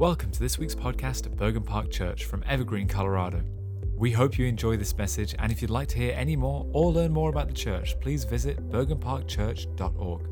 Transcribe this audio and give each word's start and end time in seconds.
Welcome 0.00 0.30
to 0.30 0.40
this 0.40 0.58
week's 0.58 0.74
podcast 0.74 1.26
at 1.26 1.36
Bergen 1.36 1.62
Park 1.62 1.90
Church 1.90 2.24
from 2.24 2.42
Evergreen, 2.48 2.88
Colorado. 2.88 3.42
We 3.98 4.10
hope 4.12 4.38
you 4.38 4.46
enjoy 4.46 4.78
this 4.78 4.96
message, 4.96 5.34
and 5.38 5.52
if 5.52 5.60
you'd 5.60 5.70
like 5.70 5.88
to 5.88 5.98
hear 5.98 6.14
any 6.16 6.36
more 6.36 6.66
or 6.72 6.90
learn 6.90 7.12
more 7.12 7.28
about 7.28 7.48
the 7.48 7.52
church, 7.52 8.00
please 8.00 8.24
visit 8.24 8.70
bergenparkchurch.org. 8.70 10.22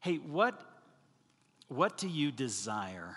Hey, 0.00 0.14
what, 0.14 0.58
what 1.68 1.98
do 1.98 2.08
you 2.08 2.32
desire? 2.32 3.14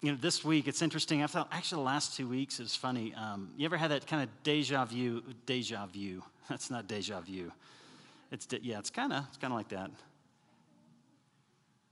You 0.00 0.12
know, 0.12 0.18
this 0.18 0.42
week, 0.42 0.66
it's 0.66 0.80
interesting. 0.80 1.22
I 1.22 1.26
thought 1.26 1.48
actually 1.52 1.82
the 1.82 1.88
last 1.88 2.16
two 2.16 2.26
weeks, 2.26 2.60
was 2.60 2.74
funny. 2.74 3.12
Um, 3.14 3.50
you 3.58 3.66
ever 3.66 3.76
had 3.76 3.90
that 3.90 4.06
kind 4.06 4.22
of 4.22 4.30
deja 4.42 4.86
vu? 4.86 5.22
Deja 5.44 5.84
vu. 5.84 6.22
That's 6.48 6.70
not 6.70 6.88
deja 6.88 7.20
vu. 7.20 7.52
It's, 8.30 8.46
de- 8.46 8.62
yeah, 8.62 8.78
it's 8.78 8.88
kind 8.88 9.12
of 9.12 9.26
it's 9.28 9.36
kind 9.36 9.52
of 9.52 9.58
like 9.58 9.68
that 9.68 9.90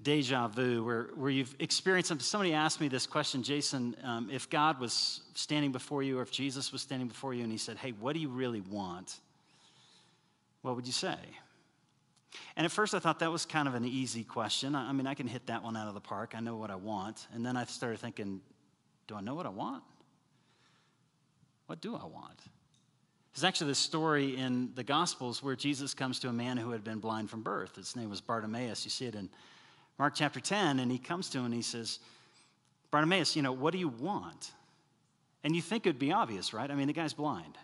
deja 0.02 0.48
vu 0.48 0.84
where, 0.84 1.10
where 1.14 1.30
you've 1.30 1.54
experienced 1.58 2.08
something. 2.08 2.24
Somebody 2.24 2.54
asked 2.54 2.80
me 2.80 2.88
this 2.88 3.06
question, 3.06 3.42
Jason, 3.42 3.96
um, 4.02 4.30
if 4.30 4.48
God 4.48 4.80
was 4.80 5.22
standing 5.34 5.72
before 5.72 6.02
you 6.02 6.18
or 6.18 6.22
if 6.22 6.30
Jesus 6.30 6.72
was 6.72 6.82
standing 6.82 7.08
before 7.08 7.34
you 7.34 7.42
and 7.42 7.52
he 7.52 7.58
said, 7.58 7.76
Hey, 7.76 7.92
what 7.92 8.14
do 8.14 8.20
you 8.20 8.28
really 8.28 8.62
want? 8.62 9.20
What 10.62 10.76
would 10.76 10.86
you 10.86 10.92
say? 10.92 11.16
And 12.56 12.64
at 12.64 12.72
first 12.72 12.94
I 12.94 12.98
thought 12.98 13.18
that 13.18 13.32
was 13.32 13.44
kind 13.44 13.68
of 13.68 13.74
an 13.74 13.84
easy 13.84 14.24
question. 14.24 14.74
I, 14.74 14.88
I 14.88 14.92
mean, 14.92 15.06
I 15.06 15.14
can 15.14 15.26
hit 15.26 15.46
that 15.46 15.62
one 15.62 15.76
out 15.76 15.88
of 15.88 15.94
the 15.94 16.00
park. 16.00 16.32
I 16.34 16.40
know 16.40 16.56
what 16.56 16.70
I 16.70 16.76
want. 16.76 17.26
And 17.34 17.44
then 17.44 17.56
I 17.56 17.64
started 17.64 17.98
thinking, 17.98 18.40
Do 19.06 19.16
I 19.16 19.20
know 19.20 19.34
what 19.34 19.46
I 19.46 19.50
want? 19.50 19.82
What 21.66 21.80
do 21.80 21.94
I 21.94 22.04
want? 22.04 22.40
There's 23.34 23.44
actually 23.44 23.68
this 23.68 23.78
story 23.78 24.36
in 24.36 24.70
the 24.74 24.82
Gospels 24.82 25.40
where 25.40 25.54
Jesus 25.54 25.94
comes 25.94 26.18
to 26.20 26.28
a 26.28 26.32
man 26.32 26.56
who 26.56 26.70
had 26.70 26.82
been 26.82 26.98
blind 26.98 27.30
from 27.30 27.42
birth. 27.42 27.76
His 27.76 27.94
name 27.94 28.10
was 28.10 28.20
Bartimaeus. 28.20 28.84
You 28.84 28.90
see 28.90 29.06
it 29.06 29.14
in 29.14 29.30
Mark 30.00 30.14
chapter 30.16 30.40
10, 30.40 30.80
and 30.80 30.90
he 30.90 30.96
comes 30.96 31.28
to 31.28 31.36
him 31.36 31.44
and 31.44 31.52
he 31.52 31.60
says, 31.60 31.98
Bartimaeus, 32.90 33.36
you 33.36 33.42
know, 33.42 33.52
what 33.52 33.72
do 33.72 33.78
you 33.78 33.88
want? 33.88 34.50
And 35.44 35.54
you 35.54 35.60
think 35.60 35.84
it'd 35.84 35.98
be 35.98 36.10
obvious, 36.10 36.54
right? 36.54 36.70
I 36.70 36.74
mean, 36.74 36.86
the 36.86 36.94
guy's 36.94 37.12
blind. 37.12 37.58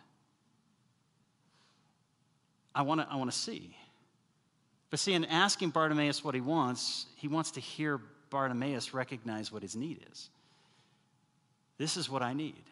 I 2.74 2.82
want 2.82 3.00
to 3.00 3.08
I 3.10 3.16
want 3.16 3.32
to 3.32 3.36
see. 3.36 3.74
But 4.90 4.98
see, 4.98 5.14
in 5.14 5.24
asking 5.24 5.70
Bartimaeus 5.70 6.22
what 6.22 6.34
he 6.34 6.42
wants, 6.42 7.06
he 7.16 7.26
wants 7.26 7.52
to 7.52 7.60
hear 7.60 8.02
Bartimaeus 8.28 8.92
recognize 8.92 9.50
what 9.50 9.62
his 9.62 9.74
need 9.74 10.04
is. 10.12 10.28
This 11.78 11.96
is 11.96 12.10
what 12.10 12.20
I 12.20 12.34
need. 12.34 12.64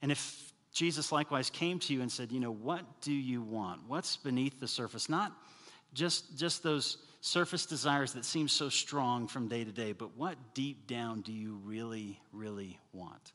And 0.00 0.10
if 0.10 0.54
Jesus 0.72 1.12
likewise 1.12 1.50
came 1.50 1.78
to 1.80 1.92
you 1.92 2.00
and 2.00 2.10
said, 2.10 2.32
you 2.32 2.40
know, 2.40 2.52
what 2.52 3.02
do 3.02 3.12
you 3.12 3.42
want? 3.42 3.82
What's 3.88 4.16
beneath 4.16 4.58
the 4.58 4.68
surface? 4.68 5.10
Not 5.10 5.32
just, 5.92 6.38
just 6.38 6.62
those 6.62 6.96
surface 7.24 7.64
desires 7.64 8.12
that 8.12 8.22
seem 8.22 8.46
so 8.46 8.68
strong 8.68 9.26
from 9.26 9.48
day 9.48 9.64
to 9.64 9.72
day, 9.72 9.92
but 9.92 10.14
what 10.14 10.36
deep 10.52 10.86
down 10.86 11.22
do 11.22 11.32
you 11.32 11.58
really, 11.64 12.20
really 12.34 12.78
want? 12.92 13.32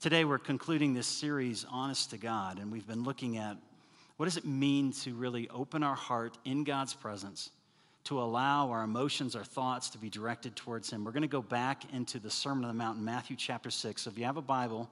Today, 0.00 0.24
we're 0.24 0.38
concluding 0.38 0.94
this 0.94 1.06
series, 1.06 1.66
Honest 1.70 2.08
to 2.10 2.16
God, 2.16 2.58
and 2.58 2.72
we've 2.72 2.86
been 2.86 3.04
looking 3.04 3.36
at 3.36 3.58
what 4.16 4.24
does 4.24 4.38
it 4.38 4.46
mean 4.46 4.92
to 4.92 5.14
really 5.14 5.46
open 5.50 5.82
our 5.82 5.94
heart 5.94 6.38
in 6.46 6.64
God's 6.64 6.94
presence, 6.94 7.50
to 8.04 8.18
allow 8.18 8.70
our 8.70 8.82
emotions, 8.82 9.36
our 9.36 9.44
thoughts 9.44 9.90
to 9.90 9.98
be 9.98 10.08
directed 10.08 10.56
towards 10.56 10.88
Him. 10.88 11.04
We're 11.04 11.12
going 11.12 11.20
to 11.20 11.28
go 11.28 11.42
back 11.42 11.92
into 11.92 12.18
the 12.18 12.30
Sermon 12.30 12.64
on 12.64 12.68
the 12.68 12.82
Mount 12.82 12.96
in 12.96 13.04
Matthew 13.04 13.36
chapter 13.36 13.70
6. 13.70 14.00
So 14.00 14.10
if 14.10 14.16
you 14.16 14.24
have 14.24 14.38
a 14.38 14.42
Bible, 14.42 14.88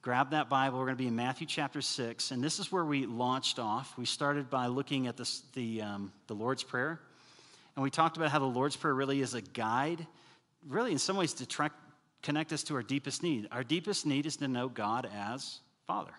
grab 0.00 0.30
that 0.30 0.48
Bible. 0.48 0.78
We're 0.78 0.86
going 0.86 0.96
to 0.96 1.02
be 1.02 1.08
in 1.08 1.16
Matthew 1.16 1.46
chapter 1.46 1.82
6, 1.82 2.30
and 2.30 2.42
this 2.42 2.58
is 2.58 2.72
where 2.72 2.84
we 2.86 3.04
launched 3.04 3.58
off. 3.58 3.92
We 3.98 4.06
started 4.06 4.48
by 4.48 4.68
looking 4.68 5.06
at 5.06 5.18
this, 5.18 5.42
the, 5.52 5.82
um, 5.82 6.12
the 6.28 6.34
Lord's 6.34 6.62
Prayer. 6.62 6.98
And 7.76 7.82
we 7.82 7.90
talked 7.90 8.16
about 8.16 8.30
how 8.30 8.38
the 8.38 8.46
Lord's 8.46 8.74
Prayer 8.74 8.94
really 8.94 9.20
is 9.20 9.34
a 9.34 9.42
guide, 9.42 10.06
really, 10.66 10.92
in 10.92 10.98
some 10.98 11.16
ways, 11.16 11.34
to 11.34 11.46
track, 11.46 11.72
connect 12.22 12.52
us 12.52 12.62
to 12.64 12.74
our 12.74 12.82
deepest 12.82 13.22
need. 13.22 13.48
Our 13.52 13.62
deepest 13.62 14.06
need 14.06 14.26
is 14.26 14.36
to 14.38 14.48
know 14.48 14.68
God 14.68 15.08
as 15.14 15.60
Father. 15.86 16.12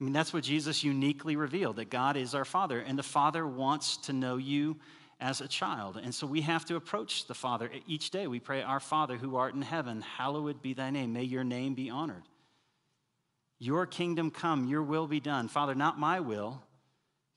I 0.00 0.04
mean, 0.04 0.12
that's 0.12 0.32
what 0.32 0.44
Jesus 0.44 0.84
uniquely 0.84 1.34
revealed 1.36 1.76
that 1.76 1.88
God 1.88 2.16
is 2.16 2.34
our 2.34 2.44
Father, 2.44 2.78
and 2.78 2.98
the 2.98 3.02
Father 3.02 3.46
wants 3.46 3.96
to 3.98 4.12
know 4.12 4.36
you 4.36 4.76
as 5.18 5.40
a 5.40 5.48
child. 5.48 5.98
And 6.02 6.14
so 6.14 6.26
we 6.26 6.42
have 6.42 6.66
to 6.66 6.76
approach 6.76 7.26
the 7.26 7.34
Father 7.34 7.70
each 7.86 8.10
day. 8.10 8.26
We 8.26 8.40
pray, 8.40 8.62
Our 8.62 8.80
Father 8.80 9.16
who 9.16 9.36
art 9.36 9.54
in 9.54 9.62
heaven, 9.62 10.02
hallowed 10.02 10.60
be 10.60 10.74
thy 10.74 10.90
name. 10.90 11.14
May 11.14 11.22
your 11.22 11.44
name 11.44 11.74
be 11.74 11.88
honored. 11.88 12.24
Your 13.58 13.86
kingdom 13.86 14.30
come, 14.30 14.66
your 14.66 14.82
will 14.82 15.06
be 15.06 15.20
done. 15.20 15.48
Father, 15.48 15.74
not 15.74 15.98
my 15.98 16.20
will, 16.20 16.62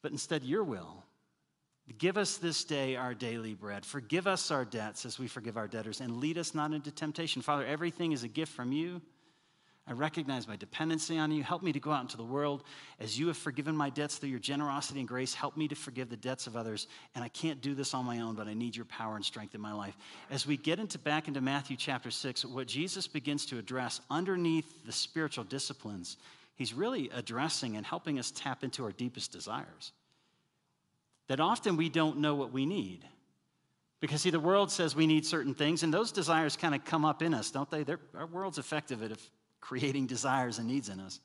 but 0.01 0.11
instead 0.11 0.44
your 0.44 0.63
will. 0.63 1.05
Give 1.97 2.17
us 2.17 2.37
this 2.37 2.63
day 2.65 2.95
our 2.95 3.13
daily 3.13 3.53
bread. 3.53 3.85
Forgive 3.85 4.27
us 4.27 4.51
our 4.51 4.65
debts 4.65 5.05
as 5.05 5.17
we 5.17 5.27
forgive 5.27 5.55
our 5.55 5.67
debtors, 5.67 6.01
and 6.01 6.17
lead 6.17 6.37
us 6.37 6.53
not 6.53 6.73
into 6.73 6.91
temptation. 6.91 7.41
Father, 7.41 7.65
everything 7.65 8.11
is 8.11 8.23
a 8.23 8.27
gift 8.27 8.51
from 8.51 8.71
you. 8.71 9.01
I 9.89 9.93
recognize 9.93 10.49
my 10.49 10.57
dependency 10.57 11.17
on 11.17 11.31
you. 11.31 11.43
Help 11.43 11.63
me 11.63 11.71
to 11.71 11.79
go 11.79 11.93
out 11.93 12.01
into 12.01 12.17
the 12.17 12.23
world 12.23 12.63
as 12.99 13.17
you 13.17 13.27
have 13.27 13.37
forgiven 13.37 13.75
my 13.75 13.89
debts 13.89 14.17
through 14.17 14.29
your 14.29 14.39
generosity 14.39 14.99
and 14.99 15.07
grace. 15.07 15.33
Help 15.33 15.55
me 15.55 15.69
to 15.69 15.75
forgive 15.75 16.09
the 16.09 16.17
debts 16.17 16.45
of 16.45 16.57
others. 16.57 16.87
And 17.15 17.23
I 17.23 17.29
can't 17.29 17.61
do 17.61 17.73
this 17.73 17.93
on 17.93 18.03
my 18.03 18.19
own, 18.19 18.35
but 18.35 18.49
I 18.49 18.53
need 18.53 18.75
your 18.75 18.83
power 18.83 19.15
and 19.15 19.23
strength 19.23 19.55
in 19.55 19.61
my 19.61 19.71
life. 19.71 19.95
As 20.29 20.45
we 20.45 20.57
get 20.57 20.79
into 20.79 20.99
back 20.99 21.29
into 21.29 21.39
Matthew 21.39 21.77
chapter 21.77 22.11
6, 22.11 22.43
what 22.43 22.67
Jesus 22.67 23.07
begins 23.07 23.45
to 23.45 23.59
address 23.59 24.01
underneath 24.11 24.85
the 24.85 24.91
spiritual 24.91 25.45
disciplines, 25.45 26.17
he's 26.55 26.73
really 26.73 27.09
addressing 27.13 27.77
and 27.77 27.85
helping 27.85 28.19
us 28.19 28.31
tap 28.35 28.65
into 28.65 28.83
our 28.83 28.91
deepest 28.91 29.31
desires 29.31 29.93
that 31.27 31.39
often 31.39 31.77
we 31.77 31.89
don't 31.89 32.19
know 32.19 32.35
what 32.35 32.51
we 32.51 32.65
need. 32.65 33.05
Because, 33.99 34.21
see, 34.21 34.29
the 34.29 34.39
world 34.39 34.71
says 34.71 34.95
we 34.95 35.07
need 35.07 35.25
certain 35.25 35.53
things, 35.53 35.83
and 35.83 35.93
those 35.93 36.11
desires 36.11 36.55
kind 36.55 36.75
of 36.75 36.85
come 36.85 37.03
up 37.03 37.21
in 37.21 37.33
us, 37.33 37.49
don't 37.49 37.69
they? 37.69 37.83
They're, 37.83 37.99
our 38.15 38.27
world's 38.27 38.59
effective 38.59 39.01
at 39.01 39.17
creating 39.59 40.05
desires 40.05 40.59
and 40.59 40.67
needs 40.67 40.89
in 40.89 40.99
us. 40.99 41.19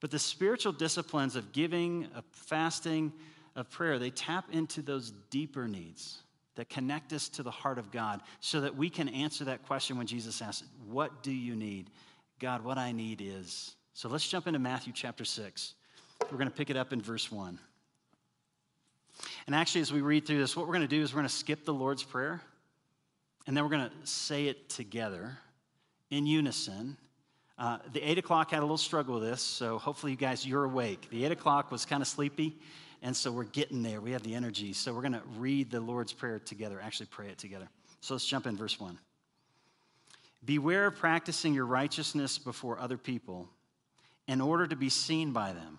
But 0.00 0.10
the 0.10 0.18
spiritual 0.18 0.72
disciplines 0.72 1.36
of 1.36 1.52
giving, 1.52 2.08
of 2.16 2.24
fasting, 2.32 3.12
of 3.54 3.70
prayer, 3.70 3.98
they 3.98 4.10
tap 4.10 4.46
into 4.50 4.82
those 4.82 5.12
deeper 5.30 5.68
needs 5.68 6.18
that 6.56 6.68
connect 6.68 7.12
us 7.12 7.28
to 7.30 7.42
the 7.42 7.50
heart 7.50 7.78
of 7.78 7.92
God 7.92 8.20
so 8.40 8.60
that 8.60 8.76
we 8.76 8.90
can 8.90 9.08
answer 9.08 9.44
that 9.44 9.64
question 9.66 9.96
when 9.96 10.06
Jesus 10.06 10.42
asks, 10.42 10.66
What 10.86 11.22
do 11.22 11.30
you 11.30 11.54
need? 11.54 11.90
God, 12.40 12.64
what 12.64 12.76
I 12.76 12.90
need 12.90 13.22
is. 13.22 13.76
So 13.94 14.08
let's 14.08 14.28
jump 14.28 14.48
into 14.48 14.58
Matthew 14.58 14.92
chapter 14.92 15.24
6. 15.24 15.74
We're 16.30 16.38
going 16.38 16.50
to 16.50 16.54
pick 16.54 16.70
it 16.70 16.76
up 16.76 16.92
in 16.92 17.00
verse 17.00 17.30
1. 17.30 17.58
And 19.46 19.54
actually, 19.54 19.80
as 19.80 19.92
we 19.92 20.00
read 20.00 20.26
through 20.26 20.38
this, 20.38 20.56
what 20.56 20.66
we're 20.66 20.74
going 20.74 20.88
to 20.88 20.96
do 20.96 21.02
is 21.02 21.12
we're 21.12 21.20
going 21.20 21.28
to 21.28 21.34
skip 21.34 21.64
the 21.64 21.74
Lord's 21.74 22.02
Prayer, 22.02 22.40
and 23.46 23.56
then 23.56 23.64
we're 23.64 23.70
going 23.70 23.88
to 23.88 24.06
say 24.06 24.46
it 24.46 24.68
together 24.68 25.36
in 26.10 26.26
unison. 26.26 26.96
Uh, 27.58 27.78
the 27.92 28.00
8 28.00 28.18
o'clock 28.18 28.50
had 28.50 28.60
a 28.60 28.62
little 28.62 28.76
struggle 28.76 29.14
with 29.14 29.24
this, 29.24 29.42
so 29.42 29.78
hopefully, 29.78 30.12
you 30.12 30.18
guys, 30.18 30.46
you're 30.46 30.64
awake. 30.64 31.08
The 31.10 31.24
8 31.24 31.32
o'clock 31.32 31.70
was 31.70 31.84
kind 31.84 32.02
of 32.02 32.08
sleepy, 32.08 32.58
and 33.02 33.16
so 33.16 33.30
we're 33.32 33.44
getting 33.44 33.82
there. 33.82 34.00
We 34.00 34.12
have 34.12 34.22
the 34.22 34.34
energy. 34.34 34.72
So 34.72 34.92
we're 34.92 35.02
going 35.02 35.12
to 35.12 35.22
read 35.38 35.70
the 35.70 35.80
Lord's 35.80 36.12
Prayer 36.12 36.38
together, 36.38 36.80
actually, 36.82 37.06
pray 37.06 37.28
it 37.28 37.38
together. 37.38 37.68
So 38.00 38.14
let's 38.14 38.26
jump 38.26 38.46
in, 38.46 38.56
verse 38.56 38.78
1. 38.78 38.98
Beware 40.44 40.86
of 40.86 40.96
practicing 40.96 41.54
your 41.54 41.66
righteousness 41.66 42.38
before 42.38 42.78
other 42.80 42.98
people 42.98 43.48
in 44.26 44.40
order 44.40 44.66
to 44.66 44.76
be 44.76 44.88
seen 44.88 45.32
by 45.32 45.52
them. 45.52 45.78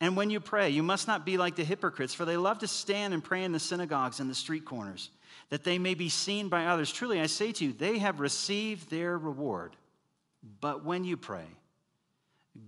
And 0.00 0.16
when 0.16 0.30
you 0.30 0.40
pray, 0.40 0.70
you 0.70 0.82
must 0.82 1.06
not 1.06 1.26
be 1.26 1.36
like 1.36 1.56
the 1.56 1.64
hypocrites, 1.64 2.14
for 2.14 2.24
they 2.24 2.36
love 2.36 2.60
to 2.60 2.68
stand 2.68 3.12
and 3.12 3.22
pray 3.22 3.44
in 3.44 3.52
the 3.52 3.58
synagogues 3.58 4.20
and 4.20 4.30
the 4.30 4.34
street 4.34 4.64
corners, 4.64 5.10
that 5.50 5.64
they 5.64 5.78
may 5.78 5.94
be 5.94 6.08
seen 6.08 6.48
by 6.48 6.66
others. 6.66 6.92
Truly, 6.92 7.20
I 7.20 7.26
say 7.26 7.52
to 7.52 7.64
you, 7.66 7.72
they 7.72 7.98
have 7.98 8.20
received 8.20 8.90
their 8.90 9.18
reward. 9.18 9.76
But 10.60 10.84
when 10.84 11.04
you 11.04 11.16
pray, 11.16 11.44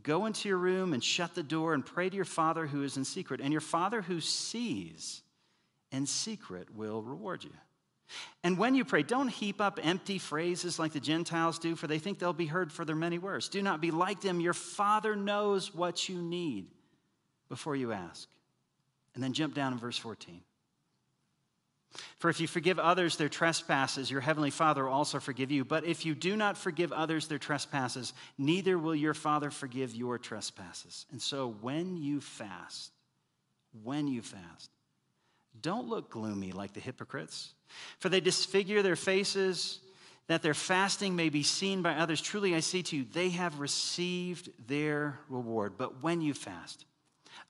go 0.02 0.26
into 0.26 0.48
your 0.48 0.58
room 0.58 0.92
and 0.92 1.02
shut 1.02 1.34
the 1.34 1.42
door 1.42 1.72
and 1.72 1.86
pray 1.86 2.10
to 2.10 2.16
your 2.16 2.24
Father 2.24 2.66
who 2.66 2.82
is 2.82 2.96
in 2.96 3.04
secret, 3.04 3.40
and 3.40 3.52
your 3.52 3.60
Father 3.60 4.02
who 4.02 4.20
sees 4.20 5.22
in 5.92 6.06
secret 6.06 6.74
will 6.74 7.02
reward 7.02 7.44
you. 7.44 7.50
And 8.42 8.58
when 8.58 8.74
you 8.74 8.84
pray, 8.84 9.04
don't 9.04 9.28
heap 9.28 9.60
up 9.60 9.78
empty 9.82 10.18
phrases 10.18 10.78
like 10.80 10.92
the 10.92 11.00
Gentiles 11.00 11.60
do, 11.60 11.76
for 11.76 11.86
they 11.86 12.00
think 12.00 12.18
they'll 12.18 12.32
be 12.32 12.46
heard 12.46 12.72
for 12.72 12.84
their 12.84 12.96
many 12.96 13.18
words. 13.18 13.48
Do 13.48 13.62
not 13.62 13.80
be 13.80 13.92
like 13.92 14.20
them. 14.20 14.40
Your 14.40 14.52
Father 14.52 15.14
knows 15.14 15.72
what 15.72 16.08
you 16.08 16.20
need 16.20 16.66
before 17.50 17.76
you 17.76 17.92
ask. 17.92 18.26
And 19.14 19.22
then 19.22 19.34
jump 19.34 19.54
down 19.54 19.74
in 19.74 19.78
verse 19.78 19.98
14. 19.98 20.40
For 22.18 22.30
if 22.30 22.40
you 22.40 22.46
forgive 22.46 22.78
others 22.78 23.16
their 23.16 23.28
trespasses, 23.28 24.10
your 24.10 24.20
heavenly 24.20 24.50
Father 24.50 24.84
will 24.84 24.92
also 24.92 25.18
forgive 25.18 25.50
you. 25.50 25.64
But 25.64 25.84
if 25.84 26.06
you 26.06 26.14
do 26.14 26.36
not 26.36 26.56
forgive 26.56 26.92
others 26.92 27.26
their 27.26 27.38
trespasses, 27.38 28.12
neither 28.38 28.78
will 28.78 28.94
your 28.94 29.14
Father 29.14 29.50
forgive 29.50 29.94
your 29.94 30.16
trespasses. 30.16 31.04
And 31.10 31.20
so 31.20 31.56
when 31.60 31.96
you 31.96 32.20
fast, 32.20 32.92
when 33.82 34.06
you 34.06 34.22
fast, 34.22 34.70
don't 35.60 35.88
look 35.88 36.10
gloomy 36.10 36.52
like 36.52 36.72
the 36.72 36.80
hypocrites, 36.80 37.52
for 37.98 38.08
they 38.08 38.20
disfigure 38.20 38.82
their 38.82 38.96
faces 38.96 39.80
that 40.28 40.42
their 40.42 40.54
fasting 40.54 41.16
may 41.16 41.28
be 41.28 41.42
seen 41.42 41.82
by 41.82 41.94
others. 41.94 42.20
Truly, 42.20 42.54
I 42.54 42.60
say 42.60 42.82
to 42.82 42.96
you, 42.96 43.04
they 43.12 43.30
have 43.30 43.58
received 43.58 44.48
their 44.68 45.18
reward. 45.28 45.72
But 45.76 46.04
when 46.04 46.20
you 46.20 46.34
fast, 46.34 46.84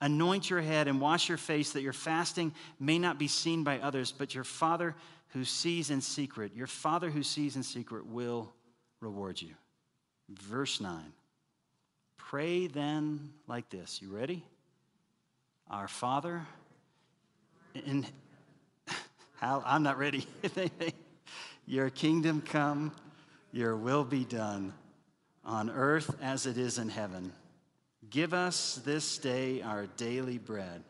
Anoint 0.00 0.48
your 0.48 0.60
head 0.60 0.88
and 0.88 1.00
wash 1.00 1.28
your 1.28 1.38
face 1.38 1.72
that 1.72 1.82
your 1.82 1.92
fasting 1.92 2.54
may 2.78 2.98
not 2.98 3.18
be 3.18 3.28
seen 3.28 3.64
by 3.64 3.78
others, 3.80 4.12
but 4.12 4.34
your 4.34 4.44
Father 4.44 4.94
who 5.28 5.44
sees 5.44 5.90
in 5.90 6.00
secret, 6.00 6.52
your 6.54 6.66
Father 6.66 7.10
who 7.10 7.22
sees 7.22 7.56
in 7.56 7.62
secret 7.62 8.06
will 8.06 8.52
reward 9.00 9.40
you. 9.40 9.54
Verse 10.28 10.80
9. 10.80 11.12
Pray 12.16 12.66
then 12.66 13.30
like 13.46 13.68
this. 13.70 14.00
You 14.00 14.08
ready? 14.08 14.44
Our 15.68 15.88
Father 15.88 16.42
in 17.74 18.06
how 19.36 19.62
I'm 19.66 19.82
not 19.82 19.98
ready. 19.98 20.26
your 21.66 21.90
kingdom 21.90 22.40
come, 22.40 22.92
your 23.52 23.76
will 23.76 24.04
be 24.04 24.24
done 24.24 24.72
on 25.44 25.70
earth 25.70 26.14
as 26.22 26.46
it 26.46 26.56
is 26.56 26.78
in 26.78 26.88
heaven. 26.88 27.32
Give 28.10 28.34
us 28.34 28.80
this 28.84 29.18
day 29.18 29.62
our 29.62 29.86
daily 29.96 30.38
bread, 30.38 30.82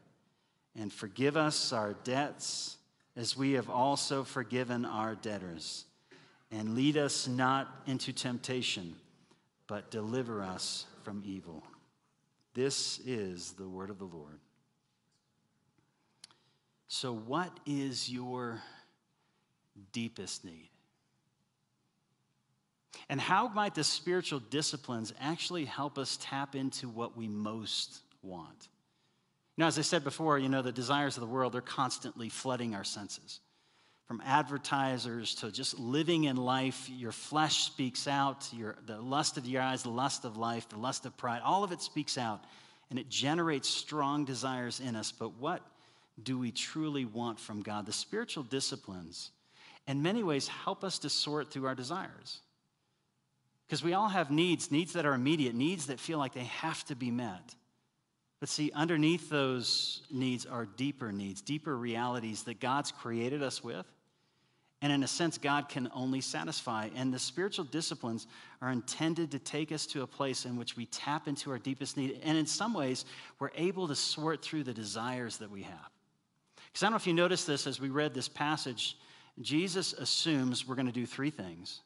and 0.75 0.91
forgive 0.91 1.37
us 1.37 1.73
our 1.73 1.93
debts 2.03 2.79
as 3.15 3.37
we 3.37 3.53
have 3.53 3.69
also 3.69 4.25
forgiven 4.25 4.87
our 4.87 5.15
debtors. 5.15 5.85
And 6.51 6.75
lead 6.75 6.97
us 6.97 7.29
not 7.29 7.69
into 7.87 8.13
temptation, 8.13 8.97
but 9.67 9.91
deliver 9.91 10.43
us 10.43 10.87
from 11.05 11.23
evil. 11.25 11.63
This 12.55 12.99
is 13.01 13.53
the 13.53 13.69
word 13.69 13.91
of 13.91 13.99
the 13.99 14.05
Lord. 14.05 14.41
So, 16.89 17.13
what 17.13 17.61
is 17.67 18.11
your 18.11 18.61
deepest 19.93 20.45
need? 20.45 20.71
And 23.09 23.21
how 23.21 23.49
might 23.49 23.75
the 23.75 23.85
spiritual 23.85 24.41
disciplines 24.41 25.13
actually 25.21 25.65
help 25.65 25.99
us 25.99 26.19
tap 26.21 26.55
into 26.55 26.89
what 26.89 27.17
we 27.17 27.29
most 27.29 28.01
want? 28.23 28.69
Know, 29.61 29.67
as 29.67 29.79
I 29.79 29.83
said 29.83 30.05
before, 30.05 30.39
you 30.39 30.49
know, 30.49 30.63
the 30.63 30.73
desires 30.73 31.19
of 31.19 31.21
the 31.21 31.27
world, 31.27 31.53
they're 31.53 31.61
constantly 31.61 32.31
flooding 32.31 32.75
our 32.75 32.83
senses. 32.83 33.41
From 34.09 34.23
advertisers 34.25 35.35
to 35.37 35.53
just 35.53 35.79
living 35.79 36.25
in 36.25 36.37
life, 36.37 36.89
your 36.89 37.13
flesh 37.13 37.65
speaks 37.65 38.09
out, 38.09 38.49
your, 38.55 38.77
the 38.87 38.99
lust 38.99 39.37
of 39.37 39.45
your 39.45 39.61
eyes, 39.61 39.83
the 39.83 39.91
lust 39.91 40.25
of 40.25 40.39
life, 40.39 40.67
the 40.71 40.79
lust 40.79 41.05
of 41.05 41.15
pride, 41.19 41.43
all 41.45 41.63
of 41.63 41.73
it 41.73 41.83
speaks 41.83 42.17
out, 42.17 42.43
and 42.89 42.99
it 42.99 43.11
generates 43.11 43.69
strong 43.69 44.25
desires 44.25 44.81
in 44.81 44.97
us. 44.97 45.13
But 45.13 45.35
what 45.39 45.61
do 46.23 46.39
we 46.39 46.53
truly 46.53 47.05
want 47.05 47.39
from 47.39 47.61
God? 47.61 47.85
The 47.85 47.93
spiritual 47.93 48.45
disciplines, 48.45 49.31
in 49.87 50.03
many 50.03 50.23
ways, 50.23 50.49
help 50.49 50.85
us 50.85 50.99
to 51.01 51.11
sort 51.11 51.53
through 51.53 51.67
our 51.67 51.75
desires. 51.75 52.41
Because 53.71 53.85
we 53.85 53.95
all 53.95 54.09
have 54.09 54.33
needs, 54.33 54.73
needs 54.73 54.95
that 54.95 55.07
are 55.07 55.15
immediate, 55.15 55.55
needs 55.55 55.87
that 55.87 56.01
feel 56.01 56.19
like 56.19 56.35
they 56.35 56.43
have 56.43 56.85
to 56.87 56.97
be 56.97 57.13
met. 57.13 57.55
But 58.41 58.49
see, 58.49 58.73
underneath 58.75 59.31
those 59.31 60.03
needs 60.11 60.45
are 60.45 60.67
deeper 60.67 61.13
needs, 61.13 61.41
deeper 61.41 61.77
realities 61.77 62.43
that 62.45 62.59
God's 62.59 62.91
created 62.91 63.45
us 63.45 63.63
with. 63.63 63.87
And 64.83 64.93
in 64.93 65.05
a 65.05 65.07
sense, 65.07 65.39
God 65.39 65.69
can 65.69 65.89
only 65.95 66.21
satisfy. 66.21 66.89
And 66.97 67.15
the 67.15 67.21
spiritual 67.21 67.65
disciplines 67.65 68.27
are 68.61 68.73
intended 68.73 69.31
to 69.31 69.39
take 69.39 69.71
us 69.71 69.87
to 69.87 70.03
a 70.03 70.07
place 70.07 70.47
in 70.47 70.57
which 70.57 70.77
we 70.77 70.87
tap 70.87 71.29
into 71.29 71.53
our 71.53 71.59
deepest 71.61 71.97
need. 71.97 72.19
And 72.25 72.37
in 72.37 72.47
some 72.47 72.75
ways, 72.75 73.05
we're 73.39 73.53
able 73.55 73.87
to 73.87 73.95
sort 73.95 74.43
through 74.43 74.65
the 74.65 74.75
desires 74.75 75.37
that 75.37 75.51
we 75.53 75.63
have. 75.63 75.91
Because 76.67 76.83
I 76.83 76.87
don't 76.87 76.95
know 76.95 76.97
if 76.97 77.07
you 77.07 77.15
noticed 77.15 77.47
this 77.47 77.69
as 77.69 77.79
we 77.79 77.91
read 77.91 78.15
this 78.15 78.29
passage, 78.29 78.97
Jesus 79.41 79.93
assumes 79.93 80.67
we're 80.67 80.75
going 80.75 80.87
to 80.87 80.93
do 80.93 81.07
three 81.07 81.31
things 81.31 81.83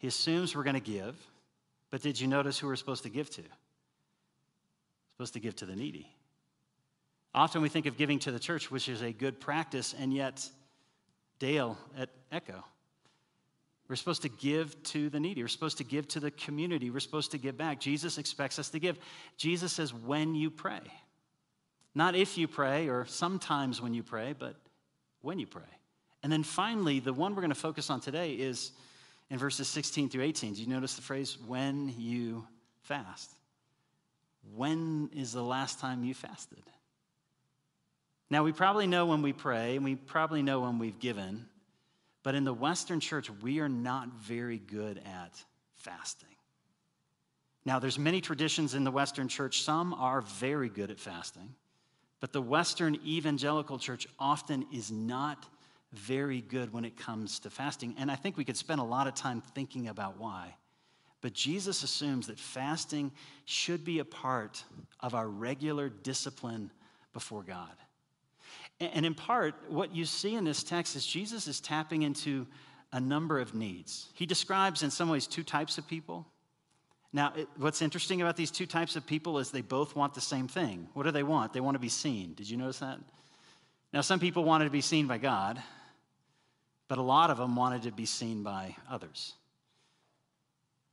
he 0.00 0.08
assumes 0.08 0.56
we're 0.56 0.64
going 0.64 0.74
to 0.74 0.80
give, 0.80 1.14
but 1.90 2.02
did 2.02 2.20
you 2.20 2.26
notice 2.26 2.58
who 2.58 2.66
we're 2.66 2.76
supposed 2.76 3.04
to 3.04 3.10
give 3.10 3.30
to? 3.30 3.42
supposed 5.20 5.34
to 5.34 5.40
give 5.40 5.54
to 5.54 5.66
the 5.66 5.76
needy. 5.76 6.10
Often 7.34 7.60
we 7.60 7.68
think 7.68 7.84
of 7.84 7.98
giving 7.98 8.18
to 8.20 8.32
the 8.32 8.38
church, 8.38 8.70
which 8.70 8.88
is 8.88 9.02
a 9.02 9.12
good 9.12 9.38
practice, 9.38 9.94
and 9.98 10.14
yet, 10.14 10.48
Dale 11.38 11.76
at 11.94 12.08
Echo, 12.32 12.64
we're 13.86 13.96
supposed 13.96 14.22
to 14.22 14.30
give 14.30 14.82
to 14.84 15.10
the 15.10 15.20
needy. 15.20 15.42
We're 15.42 15.48
supposed 15.48 15.76
to 15.76 15.84
give 15.84 16.08
to 16.08 16.20
the 16.20 16.30
community. 16.30 16.88
We're 16.88 17.00
supposed 17.00 17.32
to 17.32 17.38
give 17.38 17.58
back. 17.58 17.80
Jesus 17.80 18.16
expects 18.16 18.58
us 18.58 18.70
to 18.70 18.78
give. 18.78 18.98
Jesus 19.36 19.74
says, 19.74 19.92
when 19.92 20.34
you 20.34 20.50
pray. 20.50 20.80
Not 21.94 22.14
if 22.14 22.38
you 22.38 22.48
pray 22.48 22.88
or 22.88 23.04
sometimes 23.04 23.82
when 23.82 23.92
you 23.92 24.02
pray, 24.02 24.34
but 24.38 24.56
when 25.20 25.38
you 25.38 25.46
pray. 25.46 25.62
And 26.22 26.32
then 26.32 26.44
finally, 26.44 26.98
the 26.98 27.12
one 27.12 27.34
we're 27.34 27.42
going 27.42 27.50
to 27.50 27.54
focus 27.54 27.90
on 27.90 28.00
today 28.00 28.32
is 28.32 28.72
in 29.30 29.38
verses 29.38 29.68
16 29.68 30.10
through 30.10 30.24
18. 30.24 30.54
Do 30.54 30.60
you 30.60 30.68
notice 30.68 30.94
the 30.94 31.02
phrase, 31.02 31.38
when 31.46 31.94
you 31.96 32.46
fast? 32.82 33.30
When 34.54 35.10
is 35.14 35.32
the 35.32 35.42
last 35.42 35.78
time 35.78 36.04
you 36.04 36.14
fasted? 36.14 36.62
Now, 38.28 38.44
we 38.44 38.52
probably 38.52 38.86
know 38.86 39.06
when 39.06 39.22
we 39.22 39.32
pray, 39.32 39.76
and 39.76 39.84
we 39.84 39.94
probably 39.96 40.42
know 40.42 40.60
when 40.60 40.78
we've 40.78 40.98
given, 40.98 41.46
but 42.22 42.34
in 42.34 42.44
the 42.44 42.54
Western 42.54 43.00
church, 43.00 43.30
we 43.42 43.60
are 43.60 43.68
not 43.68 44.08
very 44.08 44.58
good 44.58 44.98
at 44.98 45.42
fasting. 45.74 46.28
Now, 47.64 47.78
there's 47.78 47.98
many 47.98 48.20
traditions 48.20 48.74
in 48.74 48.84
the 48.84 48.90
Western 48.90 49.28
church. 49.28 49.62
Some 49.62 49.94
are 49.94 50.22
very 50.22 50.68
good 50.68 50.90
at 50.90 50.98
fasting, 50.98 51.54
but 52.20 52.32
the 52.32 52.42
Western 52.42 52.98
evangelical 53.06 53.78
church 53.78 54.06
often 54.18 54.66
is 54.72 54.90
not 54.90 55.46
very 55.92 56.40
good 56.40 56.72
when 56.72 56.84
it 56.84 56.96
comes 56.96 57.40
to 57.40 57.50
fasting. 57.50 57.94
And 57.98 58.10
I 58.10 58.16
think 58.16 58.36
we 58.36 58.44
could 58.44 58.56
spend 58.56 58.80
a 58.80 58.84
lot 58.84 59.06
of 59.06 59.14
time 59.14 59.42
thinking 59.54 59.88
about 59.88 60.18
why. 60.18 60.54
But 61.20 61.32
Jesus 61.34 61.82
assumes 61.82 62.28
that 62.28 62.38
fasting 62.38 63.12
should 63.44 63.84
be 63.84 63.98
a 63.98 64.04
part 64.04 64.64
of 65.00 65.14
our 65.14 65.28
regular 65.28 65.88
discipline 65.88 66.70
before 67.12 67.42
God. 67.42 67.72
And 68.80 69.04
in 69.04 69.14
part, 69.14 69.54
what 69.68 69.94
you 69.94 70.06
see 70.06 70.34
in 70.34 70.44
this 70.44 70.62
text 70.62 70.96
is 70.96 71.04
Jesus 71.04 71.46
is 71.46 71.60
tapping 71.60 72.02
into 72.02 72.46
a 72.92 73.00
number 73.00 73.38
of 73.38 73.54
needs. 73.54 74.08
He 74.14 74.24
describes, 74.24 74.82
in 74.82 74.90
some 74.90 75.10
ways, 75.10 75.26
two 75.26 75.42
types 75.44 75.76
of 75.76 75.86
people. 75.86 76.26
Now, 77.12 77.32
it, 77.36 77.48
what's 77.56 77.82
interesting 77.82 78.22
about 78.22 78.36
these 78.36 78.50
two 78.50 78.66
types 78.66 78.96
of 78.96 79.06
people 79.06 79.38
is 79.38 79.50
they 79.50 79.60
both 79.60 79.94
want 79.94 80.14
the 80.14 80.20
same 80.20 80.48
thing. 80.48 80.88
What 80.94 81.02
do 81.02 81.10
they 81.10 81.22
want? 81.22 81.52
They 81.52 81.60
want 81.60 81.74
to 81.74 81.80
be 81.80 81.88
seen. 81.88 82.34
Did 82.34 82.48
you 82.48 82.56
notice 82.56 82.78
that? 82.78 82.98
Now, 83.92 84.00
some 84.00 84.20
people 84.20 84.44
wanted 84.44 84.64
to 84.64 84.70
be 84.70 84.80
seen 84.80 85.06
by 85.06 85.18
God, 85.18 85.60
but 86.90 86.98
a 86.98 87.02
lot 87.02 87.30
of 87.30 87.38
them 87.38 87.54
wanted 87.54 87.82
to 87.82 87.92
be 87.92 88.04
seen 88.04 88.42
by 88.42 88.74
others. 88.90 89.34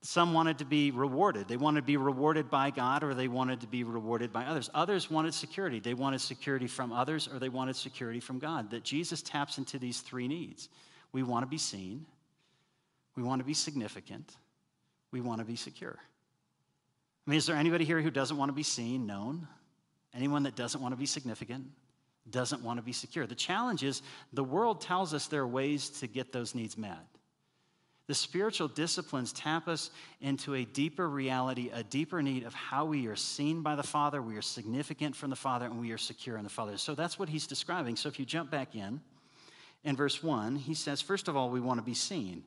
Some 0.04 0.32
wanted 0.32 0.60
to 0.60 0.66
be 0.66 0.92
rewarded. 0.92 1.48
They 1.48 1.58
wanted 1.58 1.82
to 1.82 1.88
be 1.88 1.98
rewarded 1.98 2.52
by 2.52 2.70
God 2.70 3.04
or 3.04 3.16
they 3.16 3.28
wanted 3.28 3.62
to 3.62 3.68
be 3.68 3.84
rewarded 3.84 4.32
by 4.32 4.46
others. 4.46 4.70
Others 4.76 5.10
wanted 5.10 5.34
security. 5.34 5.80
They 5.80 5.96
wanted 5.96 6.22
security 6.22 6.68
from 6.68 6.94
others 6.94 7.28
or 7.28 7.40
they 7.40 7.50
wanted 7.50 7.76
security 7.76 8.20
from 8.20 8.38
God. 8.38 8.70
That 8.70 8.84
Jesus 8.84 9.24
taps 9.24 9.58
into 9.58 9.80
these 9.80 10.02
three 10.02 10.28
needs. 10.28 10.70
We 11.14 11.24
want 11.24 11.42
to 11.42 11.48
be 11.48 11.58
seen, 11.58 12.06
we 13.16 13.24
want 13.24 13.42
to 13.42 13.46
be 13.46 13.56
significant, 13.56 14.38
we 15.12 15.20
want 15.20 15.40
to 15.40 15.46
be 15.46 15.56
secure. 15.56 15.98
I 17.26 17.30
mean, 17.32 17.38
is 17.40 17.48
there 17.48 17.56
anybody 17.56 17.86
here 17.86 18.02
who 18.02 18.12
doesn't 18.12 18.38
want 18.38 18.50
to 18.50 18.56
be 18.56 18.62
seen, 18.62 19.08
known? 19.08 19.48
Anyone 20.14 20.44
that 20.44 20.56
doesn't 20.56 20.80
want 20.80 20.94
to 20.94 20.98
be 20.98 21.08
significant? 21.08 21.66
Doesn't 22.32 22.62
want 22.62 22.78
to 22.78 22.84
be 22.84 22.92
secure. 22.92 23.26
The 23.26 23.36
challenge 23.36 23.84
is 23.84 24.02
the 24.34 24.44
world 24.44 24.82
tells 24.82 25.14
us 25.14 25.28
there 25.28 25.42
are 25.42 25.48
ways 25.48 25.90
to 26.00 26.08
get 26.08 26.32
those 26.32 26.56
needs 26.56 26.78
met. 26.78 27.00
The 28.08 28.16
spiritual 28.16 28.70
disciplines 28.70 29.34
tap 29.34 29.68
us 29.68 29.92
into 30.22 30.56
a 30.56 30.64
deeper 30.64 31.10
reality, 31.10 31.70
a 31.74 31.84
deeper 31.84 32.22
need 32.22 32.44
of 32.44 32.54
how 32.54 32.86
we 32.86 33.08
are 33.08 33.18
seen 33.18 33.62
by 33.62 33.76
the 33.76 33.84
Father, 33.84 34.22
we 34.22 34.38
are 34.38 34.42
significant 34.42 35.14
from 35.14 35.30
the 35.30 35.36
Father, 35.36 35.66
and 35.66 35.80
we 35.80 35.92
are 35.92 35.98
secure 35.98 36.38
in 36.38 36.46
the 36.46 36.50
Father. 36.50 36.78
So 36.78 36.96
that's 36.96 37.20
what 37.20 37.28
he's 37.28 37.48
describing. 37.48 37.98
So 37.98 38.08
if 38.08 38.18
you 38.18 38.26
jump 38.26 38.50
back 38.50 38.76
in, 38.76 39.02
in 39.84 39.98
verse 39.98 40.24
1, 40.24 40.56
he 40.56 40.74
says, 40.74 41.02
First 41.02 41.28
of 41.28 41.36
all, 41.36 41.50
we 41.50 41.60
want 41.60 41.80
to 41.80 41.86
be 41.86 41.94
seen. 41.94 42.44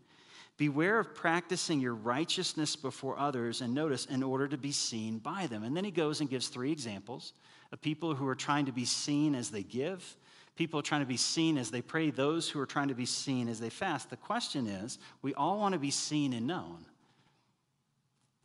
Beware 0.57 0.99
of 0.99 1.15
practicing 1.15 1.79
your 1.79 1.95
righteousness 1.95 2.75
before 2.75 3.19
others, 3.19 3.61
and 3.61 3.75
notice, 3.75 4.07
in 4.07 4.23
order 4.23 4.49
to 4.49 4.57
be 4.57 4.73
seen 4.73 5.19
by 5.19 5.47
them. 5.47 5.63
And 5.63 5.77
then 5.77 5.85
he 5.85 5.91
goes 5.91 6.21
and 6.21 6.29
gives 6.29 6.49
three 6.49 6.73
examples 6.73 7.35
of 7.73 7.81
people 7.81 8.15
who 8.15 8.27
are 8.27 8.35
trying 8.35 8.67
to 8.67 8.73
be 8.73 8.85
seen 8.85 9.35
as 9.35 9.51
they 9.51 9.63
give, 9.63 10.17
people 10.57 10.83
trying 10.83 11.01
to 11.01 11.07
be 11.07 11.17
seen 11.17 11.57
as 11.57 11.71
they 11.71 11.83
pray, 11.83 12.11
those 12.11 12.49
who 12.49 12.61
are 12.61 12.67
trying 12.67 12.89
to 12.89 12.95
be 12.95 13.07
seen 13.07 13.49
as 13.49 13.61
they 13.61 13.71
fast. 13.71 14.11
The 14.11 14.17
question 14.17 14.67
is 14.67 14.99
we 15.23 15.35
all 15.35 15.59
want 15.59 15.73
to 15.75 15.79
be 15.79 15.91
seen 15.91 16.33
and 16.33 16.47
known. 16.47 16.85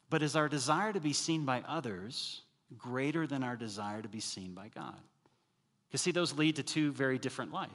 But 0.10 0.22
is 0.22 0.36
our 0.36 0.48
desire 0.48 0.94
to 0.94 1.00
be 1.00 1.14
seen 1.14 1.46
by 1.46 1.64
others 1.68 2.42
greater 2.78 3.26
than 3.28 3.44
our 3.44 3.56
desire 3.56 4.02
to 4.02 4.08
be 4.08 4.20
seen 4.20 4.54
by 4.54 4.70
God? 4.74 5.00
Because, 5.88 6.02
see, 6.02 6.12
those 6.12 6.38
lead 6.38 6.58
to 6.58 6.64
two 6.64 6.92
very 6.92 7.18
different 7.18 7.52
life. 7.52 7.70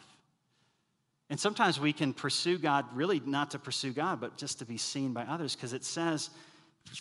And 1.29 1.39
sometimes 1.39 1.79
we 1.79 1.93
can 1.93 2.13
pursue 2.13 2.59
God, 2.59 2.87
really 2.95 3.21
not 3.25 3.53
to 3.53 3.59
pursue 3.59 3.93
God, 3.93 4.21
but 4.21 4.37
just 4.37 4.59
to 4.59 4.65
be 4.65 4.77
seen 4.77 5.13
by 5.13 5.25
others, 5.25 5.55
because 5.55 5.73
it 5.73 5.85
says 5.85 6.31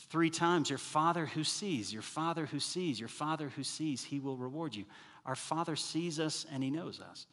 three 0.09 0.29
times, 0.29 0.69
Your 0.69 0.79
Father 0.79 1.25
who 1.25 1.43
sees, 1.43 1.91
your 1.91 2.01
Father 2.01 2.45
who 2.45 2.59
sees, 2.59 2.99
your 2.99 3.09
Father 3.09 3.49
who 3.49 3.63
sees, 3.63 4.03
He 4.03 4.19
will 4.19 4.37
reward 4.37 4.75
you. 4.75 4.85
Our 5.25 5.35
Father 5.35 5.75
sees 5.75 6.19
us 6.19 6.45
and 6.51 6.63
He 6.63 6.69
knows 6.69 6.99
us. 6.99 7.27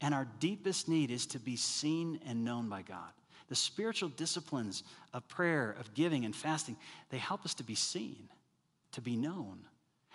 And 0.00 0.12
our 0.14 0.26
deepest 0.40 0.88
need 0.88 1.10
is 1.10 1.26
to 1.28 1.38
be 1.38 1.56
seen 1.56 2.20
and 2.26 2.44
known 2.44 2.68
by 2.68 2.82
God. 2.82 3.12
The 3.48 3.54
spiritual 3.54 4.08
disciplines 4.10 4.82
of 5.12 5.26
prayer, 5.28 5.76
of 5.78 5.94
giving, 5.94 6.24
and 6.24 6.34
fasting, 6.34 6.76
they 7.10 7.18
help 7.18 7.44
us 7.44 7.54
to 7.54 7.64
be 7.64 7.74
seen, 7.74 8.28
to 8.92 9.00
be 9.00 9.16
known. 9.16 9.58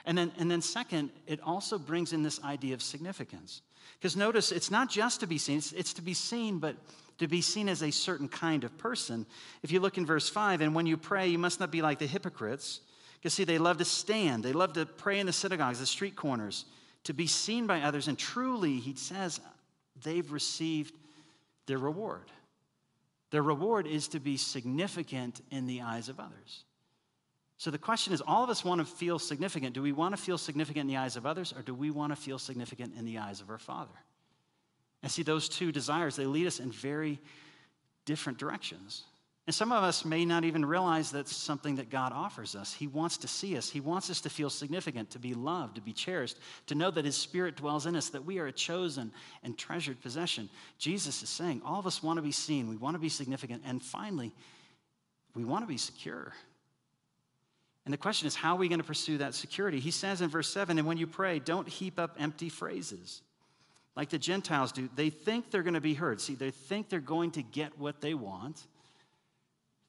And 0.07 0.17
then, 0.17 0.31
and 0.39 0.49
then 0.49 0.61
second, 0.61 1.09
it 1.27 1.41
also 1.43 1.77
brings 1.77 2.13
in 2.13 2.23
this 2.23 2.41
idea 2.41 2.73
of 2.73 2.81
significance. 2.81 3.61
Because 3.99 4.15
notice, 4.15 4.53
it's 4.53 4.71
not 4.71 4.89
just 4.89 5.19
to 5.19 5.27
be 5.27 5.37
seen, 5.37 5.57
it's, 5.57 5.73
it's 5.73 5.93
to 5.93 6.01
be 6.01 6.13
seen, 6.13 6.59
but 6.59 6.77
to 7.17 7.27
be 7.27 7.41
seen 7.41 7.67
as 7.67 7.83
a 7.83 7.91
certain 7.91 8.29
kind 8.29 8.63
of 8.63 8.75
person. 8.77 9.25
If 9.63 9.71
you 9.71 9.81
look 9.81 9.97
in 9.97 10.05
verse 10.05 10.29
5, 10.29 10.61
and 10.61 10.73
when 10.73 10.85
you 10.85 10.95
pray, 10.95 11.27
you 11.27 11.37
must 11.37 11.59
not 11.59 11.71
be 11.71 11.81
like 11.81 11.99
the 11.99 12.07
hypocrites. 12.07 12.79
Because, 13.19 13.33
see, 13.33 13.43
they 13.43 13.57
love 13.57 13.79
to 13.79 13.85
stand, 13.85 14.43
they 14.43 14.53
love 14.53 14.73
to 14.73 14.85
pray 14.85 15.19
in 15.19 15.25
the 15.25 15.33
synagogues, 15.33 15.79
the 15.79 15.85
street 15.85 16.15
corners, 16.15 16.63
to 17.03 17.13
be 17.13 17.27
seen 17.27 17.67
by 17.67 17.81
others. 17.81 18.07
And 18.07 18.17
truly, 18.17 18.77
he 18.77 18.95
says, 18.95 19.41
they've 20.03 20.31
received 20.31 20.93
their 21.65 21.79
reward. 21.79 22.31
Their 23.31 23.43
reward 23.43 23.87
is 23.87 24.07
to 24.09 24.21
be 24.21 24.37
significant 24.37 25.41
in 25.51 25.67
the 25.67 25.81
eyes 25.81 26.07
of 26.07 26.17
others. 26.17 26.63
So 27.57 27.71
the 27.71 27.77
question 27.77 28.13
is 28.13 28.21
all 28.21 28.43
of 28.43 28.49
us 28.49 28.63
want 28.63 28.79
to 28.79 28.85
feel 28.85 29.17
significant. 29.17 29.73
Do 29.73 29.81
we 29.81 29.91
want 29.91 30.15
to 30.15 30.21
feel 30.21 30.37
significant 30.37 30.81
in 30.81 30.87
the 30.87 30.97
eyes 30.97 31.15
of 31.15 31.25
others, 31.25 31.53
or 31.55 31.63
do 31.63 31.73
we 31.73 31.89
want 31.89 32.11
to 32.11 32.15
feel 32.15 32.37
significant 32.37 32.93
in 32.97 33.03
the 33.03 33.17
eyes 33.17 33.41
of 33.41 33.49
our 33.49 33.57
Father? 33.57 33.93
And 35.01 35.11
see, 35.11 35.23
those 35.23 35.49
two 35.49 35.71
desires, 35.71 36.15
they 36.15 36.25
lead 36.25 36.47
us 36.47 36.59
in 36.59 36.71
very 36.71 37.19
different 38.05 38.37
directions. 38.37 39.03
And 39.47 39.55
some 39.55 39.71
of 39.71 39.81
us 39.81 40.03
may 40.03 40.25
not 40.25 40.43
even 40.43 40.65
realize 40.65 41.09
that's 41.09 41.33
something 41.33 41.77
that 41.77 41.89
God 41.89 42.11
offers 42.11 42.53
us. 42.53 42.73
He 42.73 42.85
wants 42.85 43.17
to 43.19 43.29
see 43.29 43.57
us, 43.57 43.69
He 43.69 43.79
wants 43.79 44.09
us 44.09 44.21
to 44.21 44.29
feel 44.29 44.49
significant, 44.49 45.09
to 45.11 45.19
be 45.19 45.33
loved, 45.33 45.75
to 45.75 45.81
be 45.81 45.93
cherished, 45.93 46.37
to 46.67 46.75
know 46.75 46.91
that 46.91 47.05
His 47.05 47.15
Spirit 47.15 47.55
dwells 47.55 47.85
in 47.85 47.95
us, 47.95 48.09
that 48.09 48.25
we 48.25 48.39
are 48.39 48.47
a 48.47 48.51
chosen 48.51 49.11
and 49.43 49.57
treasured 49.57 50.01
possession. 50.01 50.49
Jesus 50.77 51.23
is 51.23 51.29
saying, 51.29 51.61
all 51.63 51.79
of 51.79 51.87
us 51.87 52.03
want 52.03 52.17
to 52.17 52.23
be 52.23 52.31
seen, 52.31 52.67
we 52.67 52.75
want 52.75 52.95
to 52.95 52.99
be 52.99 53.09
significant, 53.09 53.63
and 53.65 53.81
finally, 53.81 54.33
we 55.33 55.45
want 55.45 55.63
to 55.63 55.67
be 55.67 55.77
secure. 55.77 56.33
And 57.87 57.93
the 57.93 57.97
question 57.97 58.27
is, 58.27 58.35
how 58.35 58.53
are 58.53 58.57
we 58.57 58.67
going 58.67 58.81
to 58.81 58.85
pursue 58.85 59.19
that 59.19 59.33
security? 59.33 59.79
He 59.79 59.91
says 59.91 60.19
in 60.19 60.29
verse 60.29 60.49
7 60.49 60.77
and 60.77 60.85
when 60.85 60.97
you 60.97 61.07
pray, 61.07 61.39
don't 61.39 61.69
heap 61.69 61.97
up 61.97 62.17
empty 62.19 62.49
phrases 62.49 63.21
like 63.95 64.09
the 64.09 64.17
Gentiles 64.17 64.73
do. 64.73 64.89
They 64.97 65.09
think 65.09 65.51
they're 65.51 65.63
going 65.63 65.73
to 65.73 65.79
be 65.79 65.93
heard. 65.93 66.19
See, 66.19 66.35
they 66.35 66.51
think 66.51 66.89
they're 66.89 66.99
going 66.99 67.31
to 67.31 67.41
get 67.41 67.79
what 67.79 68.01
they 68.01 68.13
want 68.13 68.61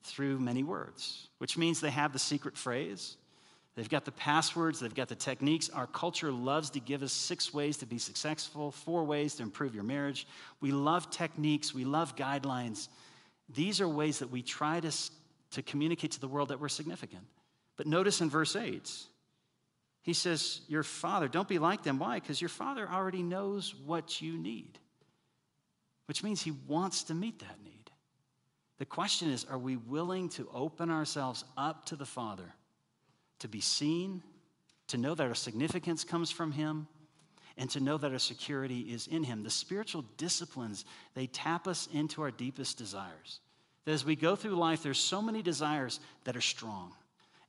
through 0.04 0.38
many 0.38 0.62
words, 0.62 1.26
which 1.38 1.58
means 1.58 1.80
they 1.80 1.90
have 1.90 2.12
the 2.12 2.20
secret 2.20 2.56
phrase. 2.56 3.16
They've 3.74 3.88
got 3.88 4.04
the 4.04 4.12
passwords, 4.12 4.78
they've 4.78 4.94
got 4.94 5.08
the 5.08 5.16
techniques. 5.16 5.68
Our 5.68 5.88
culture 5.88 6.30
loves 6.30 6.70
to 6.70 6.80
give 6.80 7.02
us 7.02 7.12
six 7.12 7.52
ways 7.52 7.78
to 7.78 7.86
be 7.86 7.98
successful, 7.98 8.70
four 8.70 9.02
ways 9.02 9.34
to 9.34 9.42
improve 9.42 9.74
your 9.74 9.82
marriage. 9.82 10.28
We 10.60 10.70
love 10.70 11.10
techniques, 11.10 11.74
we 11.74 11.84
love 11.84 12.14
guidelines. 12.14 12.86
These 13.52 13.80
are 13.80 13.88
ways 13.88 14.20
that 14.20 14.30
we 14.30 14.40
try 14.40 14.78
to, 14.78 14.92
to 15.50 15.62
communicate 15.62 16.12
to 16.12 16.20
the 16.20 16.28
world 16.28 16.50
that 16.50 16.60
we're 16.60 16.68
significant. 16.68 17.24
But 17.78 17.86
notice 17.86 18.20
in 18.20 18.28
verse 18.28 18.56
8, 18.56 18.92
he 20.02 20.12
says, 20.12 20.60
Your 20.68 20.82
father, 20.82 21.28
don't 21.28 21.48
be 21.48 21.58
like 21.58 21.84
them. 21.84 21.98
Why? 21.98 22.18
Because 22.18 22.42
your 22.42 22.48
father 22.50 22.86
already 22.86 23.22
knows 23.22 23.74
what 23.86 24.20
you 24.20 24.36
need, 24.36 24.78
which 26.06 26.22
means 26.22 26.42
he 26.42 26.50
wants 26.66 27.04
to 27.04 27.14
meet 27.14 27.38
that 27.38 27.62
need. 27.64 27.90
The 28.78 28.84
question 28.84 29.30
is 29.30 29.44
are 29.44 29.58
we 29.58 29.76
willing 29.76 30.28
to 30.30 30.48
open 30.52 30.90
ourselves 30.90 31.44
up 31.56 31.86
to 31.86 31.96
the 31.96 32.06
Father, 32.06 32.54
to 33.40 33.48
be 33.48 33.60
seen, 33.60 34.22
to 34.88 34.96
know 34.96 35.14
that 35.14 35.26
our 35.26 35.34
significance 35.34 36.02
comes 36.04 36.30
from 36.30 36.52
Him, 36.52 36.88
and 37.56 37.68
to 37.70 37.80
know 37.80 37.96
that 37.96 38.12
our 38.12 38.18
security 38.18 38.80
is 38.92 39.06
in 39.06 39.22
Him? 39.22 39.44
The 39.44 39.50
spiritual 39.50 40.04
disciplines, 40.16 40.84
they 41.14 41.26
tap 41.26 41.68
us 41.68 41.88
into 41.92 42.22
our 42.22 42.30
deepest 42.32 42.78
desires. 42.78 43.40
That 43.84 43.92
as 43.92 44.04
we 44.04 44.16
go 44.16 44.36
through 44.36 44.56
life, 44.56 44.82
there's 44.82 44.98
so 44.98 45.20
many 45.20 45.42
desires 45.42 46.00
that 46.24 46.36
are 46.36 46.40
strong. 46.40 46.92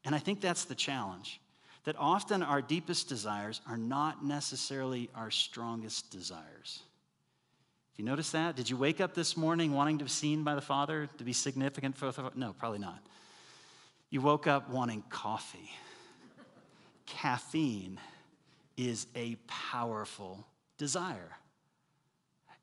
And 0.05 0.15
I 0.15 0.19
think 0.19 0.41
that's 0.41 0.65
the 0.65 0.75
challenge. 0.75 1.39
That 1.85 1.95
often 1.97 2.43
our 2.43 2.61
deepest 2.61 3.09
desires 3.09 3.61
are 3.67 3.77
not 3.77 4.23
necessarily 4.23 5.09
our 5.15 5.31
strongest 5.31 6.11
desires 6.11 6.81
If 7.93 7.99
you 7.99 8.05
notice 8.05 8.31
that? 8.31 8.55
Did 8.55 8.69
you 8.69 8.77
wake 8.77 9.01
up 9.01 9.13
this 9.13 9.35
morning 9.37 9.73
wanting 9.73 9.97
to 9.99 10.03
be 10.03 10.09
seen 10.09 10.43
by 10.43 10.55
the 10.55 10.61
Father, 10.61 11.09
to 11.17 11.23
be 11.23 11.33
significant 11.33 11.97
for 11.97 12.11
the 12.11 12.31
No, 12.35 12.53
probably 12.53 12.79
not. 12.79 12.99
You 14.09 14.21
woke 14.21 14.45
up 14.45 14.69
wanting 14.69 15.03
coffee. 15.09 15.71
Caffeine 17.05 17.99
is 18.77 19.07
a 19.15 19.35
powerful 19.47 20.45
desire. 20.77 21.37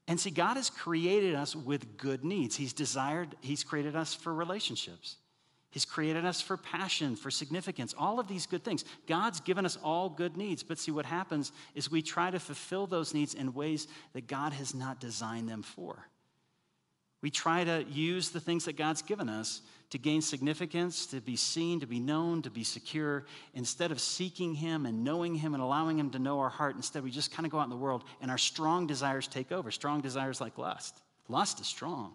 And 0.08 0.20
see, 0.20 0.30
God 0.30 0.56
has 0.56 0.70
created 0.70 1.34
us 1.34 1.56
with 1.56 1.96
good 1.96 2.24
needs. 2.24 2.56
He's 2.56 2.72
desired, 2.72 3.34
He's 3.40 3.64
created 3.64 3.96
us 3.96 4.14
for 4.14 4.32
relationships. 4.32 5.16
He's 5.76 5.84
created 5.84 6.24
us 6.24 6.40
for 6.40 6.56
passion, 6.56 7.16
for 7.16 7.30
significance, 7.30 7.94
all 7.98 8.18
of 8.18 8.28
these 8.28 8.46
good 8.46 8.64
things. 8.64 8.82
God's 9.06 9.40
given 9.40 9.66
us 9.66 9.76
all 9.84 10.08
good 10.08 10.34
needs, 10.34 10.62
but 10.62 10.78
see, 10.78 10.90
what 10.90 11.04
happens 11.04 11.52
is 11.74 11.90
we 11.90 12.00
try 12.00 12.30
to 12.30 12.40
fulfill 12.40 12.86
those 12.86 13.12
needs 13.12 13.34
in 13.34 13.52
ways 13.52 13.86
that 14.14 14.26
God 14.26 14.54
has 14.54 14.74
not 14.74 15.00
designed 15.00 15.50
them 15.50 15.60
for. 15.60 16.08
We 17.20 17.28
try 17.28 17.62
to 17.62 17.84
use 17.90 18.30
the 18.30 18.40
things 18.40 18.64
that 18.64 18.78
God's 18.78 19.02
given 19.02 19.28
us 19.28 19.60
to 19.90 19.98
gain 19.98 20.22
significance, 20.22 21.04
to 21.08 21.20
be 21.20 21.36
seen, 21.36 21.80
to 21.80 21.86
be 21.86 22.00
known, 22.00 22.40
to 22.40 22.50
be 22.50 22.64
secure. 22.64 23.26
Instead 23.52 23.90
of 23.90 24.00
seeking 24.00 24.54
Him 24.54 24.86
and 24.86 25.04
knowing 25.04 25.34
Him 25.34 25.52
and 25.52 25.62
allowing 25.62 25.98
Him 25.98 26.08
to 26.12 26.18
know 26.18 26.40
our 26.40 26.48
heart, 26.48 26.76
instead 26.76 27.04
we 27.04 27.10
just 27.10 27.32
kind 27.32 27.44
of 27.44 27.52
go 27.52 27.58
out 27.58 27.64
in 27.64 27.70
the 27.70 27.76
world 27.76 28.04
and 28.22 28.30
our 28.30 28.38
strong 28.38 28.86
desires 28.86 29.28
take 29.28 29.52
over. 29.52 29.70
Strong 29.70 30.00
desires 30.00 30.40
like 30.40 30.56
lust. 30.56 31.02
Lust 31.28 31.60
is 31.60 31.66
strong. 31.66 32.14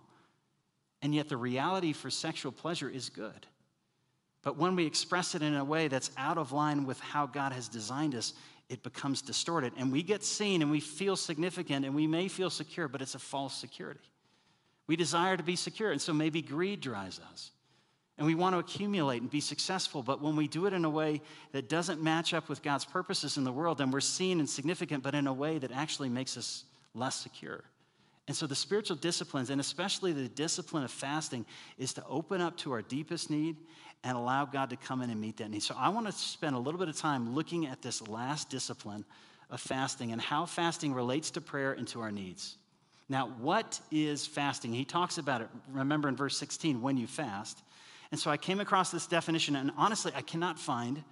And 1.02 1.16
yet 1.16 1.30
the 1.30 1.38
reality 1.38 1.94
for 1.94 2.10
sexual 2.10 2.52
pleasure 2.52 2.90
is 2.90 3.10
good. 3.10 3.48
But 4.44 4.58
when 4.58 4.76
we 4.76 4.86
express 4.86 5.36
it 5.36 5.42
in 5.42 5.56
a 5.56 5.64
way 5.64 5.88
that's 5.88 6.12
out 6.18 6.38
of 6.38 6.52
line 6.52 6.86
with 6.86 7.00
how 7.00 7.28
God 7.28 7.54
has 7.54 7.68
designed 7.68 8.16
us, 8.16 8.34
it 8.70 8.84
becomes 8.84 9.22
distorted. 9.22 9.74
And 9.78 9.92
we 9.92 10.02
get 10.02 10.24
seen 10.24 10.62
and 10.62 10.72
we 10.72 10.80
feel 10.80 11.16
significant 11.16 11.86
and 11.86 11.94
we 11.94 12.08
may 12.08 12.28
feel 12.28 12.50
secure, 12.50 12.88
but 12.88 13.02
it's 13.02 13.16
a 13.16 13.20
false 13.20 13.54
security. 13.54 14.00
We 14.88 14.96
desire 14.96 15.38
to 15.38 15.44
be 15.44 15.56
secure, 15.56 15.92
and 15.92 16.02
so 16.02 16.12
maybe 16.12 16.42
greed 16.42 16.82
drives 16.82 17.20
us. 17.32 17.52
And 18.18 18.28
we 18.28 18.36
want 18.36 18.56
to 18.56 18.60
accumulate 18.60 19.22
and 19.22 19.32
be 19.32 19.40
successful, 19.40 20.04
but 20.04 20.22
when 20.22 20.36
we 20.36 20.48
do 20.48 20.66
it 20.66 20.74
in 20.74 20.86
a 20.86 20.90
way 20.90 21.22
that 21.54 21.70
doesn't 21.70 22.04
match 22.04 22.34
up 22.34 22.50
with 22.50 22.62
God's 22.62 22.86
purposes 22.86 23.38
in 23.38 23.44
the 23.44 23.52
world, 23.52 23.78
then 23.78 23.90
we're 23.90 24.02
seen 24.02 24.40
and 24.40 24.50
significant, 24.50 25.02
but 25.02 25.16
in 25.16 25.28
a 25.28 25.34
way 25.34 25.58
that 25.60 25.72
actually 25.72 26.10
makes 26.10 26.38
us 26.38 26.66
less 26.94 27.16
secure. 27.16 27.64
And 28.28 28.38
so 28.38 28.48
the 28.48 28.56
spiritual 28.56 28.96
disciplines, 28.96 29.50
and 29.50 29.60
especially 29.60 30.14
the 30.14 30.28
discipline 30.28 30.84
of 30.84 30.92
fasting, 30.92 31.46
is 31.78 31.94
to 31.94 32.06
open 32.08 32.40
up 32.40 32.56
to 32.58 32.72
our 32.72 32.82
deepest 32.82 33.30
need 33.30 33.58
and 34.04 34.18
allow 34.18 34.46
God 34.46 34.70
to 34.70 34.78
come 34.78 35.02
in 35.02 35.10
and 35.10 35.20
meet 35.20 35.38
that 35.38 35.50
need. 35.50 35.64
So 35.64 35.76
I 35.78 35.90
want 35.90 36.06
to 36.08 36.12
spend 36.12 36.56
a 36.56 36.60
little 36.60 36.80
bit 36.80 36.88
of 36.88 36.98
time 36.98 37.36
looking 37.36 37.68
at 37.68 37.82
this 37.82 38.08
last 38.08 38.50
discipline 38.50 39.06
of 39.50 39.60
fasting 39.60 40.12
and 40.12 40.22
how 40.22 40.46
fasting 40.46 40.94
relates 40.94 41.32
to 41.32 41.42
prayer 41.42 41.74
and 41.74 41.88
to 41.90 42.02
our 42.02 42.12
needs. 42.12 42.58
Now, 43.10 43.28
what 43.40 43.80
is 43.92 44.26
fasting? 44.26 44.72
He 44.72 44.86
talks 44.86 45.18
about 45.18 45.42
it, 45.42 45.50
remember 45.70 46.08
in 46.08 46.16
verse 46.16 46.38
16, 46.38 46.82
when 46.82 46.96
you 46.96 47.08
fast. 47.08 47.62
And 48.12 48.20
so 48.20 48.32
I 48.32 48.38
came 48.38 48.60
across 48.60 48.92
this 48.92 49.06
definition, 49.08 49.56
and 49.56 49.72
honestly, 49.78 50.14
I 50.16 50.22
cannot 50.22 50.58
find 50.58 51.04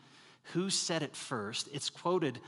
who 0.54 0.70
said 0.70 1.04
it 1.04 1.16
first. 1.16 1.68
It's 1.74 1.90
quoted 1.90 2.40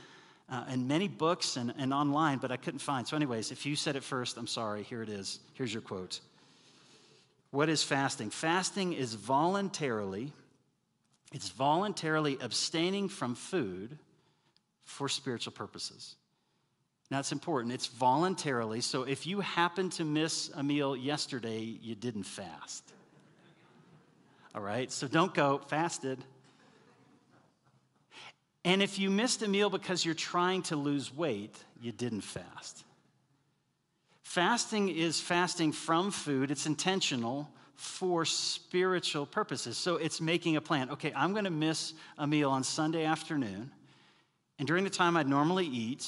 uh, 0.52 0.64
in 0.70 0.86
many 0.86 1.08
books 1.08 1.56
and, 1.56 1.72
and 1.78 1.94
online, 1.94 2.36
but 2.36 2.52
I 2.52 2.58
couldn't 2.58 2.80
find. 2.80 3.08
So, 3.08 3.16
anyways, 3.16 3.50
if 3.50 3.64
you 3.64 3.74
said 3.74 3.96
it 3.96 4.04
first, 4.04 4.36
I'm 4.36 4.46
sorry. 4.46 4.82
Here 4.82 5.02
it 5.02 5.08
is. 5.08 5.40
Here's 5.54 5.72
your 5.72 5.80
quote. 5.80 6.20
What 7.50 7.70
is 7.70 7.82
fasting? 7.82 8.30
Fasting 8.30 8.92
is 8.92 9.14
voluntarily, 9.14 10.32
it's 11.32 11.48
voluntarily 11.48 12.36
abstaining 12.40 13.08
from 13.08 13.34
food 13.34 13.98
for 14.84 15.08
spiritual 15.08 15.52
purposes. 15.52 16.16
Now, 17.10 17.18
it's 17.18 17.32
important. 17.32 17.74
It's 17.74 17.86
voluntarily. 17.86 18.80
So 18.80 19.02
if 19.02 19.26
you 19.26 19.40
happen 19.40 19.90
to 19.90 20.04
miss 20.04 20.50
a 20.54 20.62
meal 20.62 20.96
yesterday, 20.96 21.60
you 21.60 21.94
didn't 21.94 22.22
fast. 22.24 22.84
All 24.54 24.62
right? 24.62 24.90
So 24.90 25.06
don't 25.06 25.34
go 25.34 25.60
fasted. 25.68 26.24
And 28.64 28.82
if 28.82 28.98
you 28.98 29.10
missed 29.10 29.42
a 29.42 29.48
meal 29.48 29.70
because 29.70 30.04
you're 30.04 30.14
trying 30.14 30.62
to 30.64 30.76
lose 30.76 31.14
weight, 31.14 31.56
you 31.80 31.92
didn't 31.92 32.20
fast. 32.20 32.84
Fasting 34.22 34.88
is 34.88 35.20
fasting 35.20 35.72
from 35.72 36.10
food, 36.10 36.50
it's 36.50 36.66
intentional 36.66 37.50
for 37.74 38.24
spiritual 38.24 39.26
purposes. 39.26 39.76
So 39.76 39.96
it's 39.96 40.20
making 40.20 40.56
a 40.56 40.60
plan. 40.60 40.90
Okay, 40.90 41.12
I'm 41.16 41.32
going 41.32 41.44
to 41.44 41.50
miss 41.50 41.94
a 42.16 42.26
meal 42.26 42.50
on 42.50 42.62
Sunday 42.62 43.04
afternoon, 43.04 43.72
and 44.58 44.68
during 44.68 44.84
the 44.84 44.90
time 44.90 45.16
I'd 45.16 45.28
normally 45.28 45.66
eat, 45.66 46.06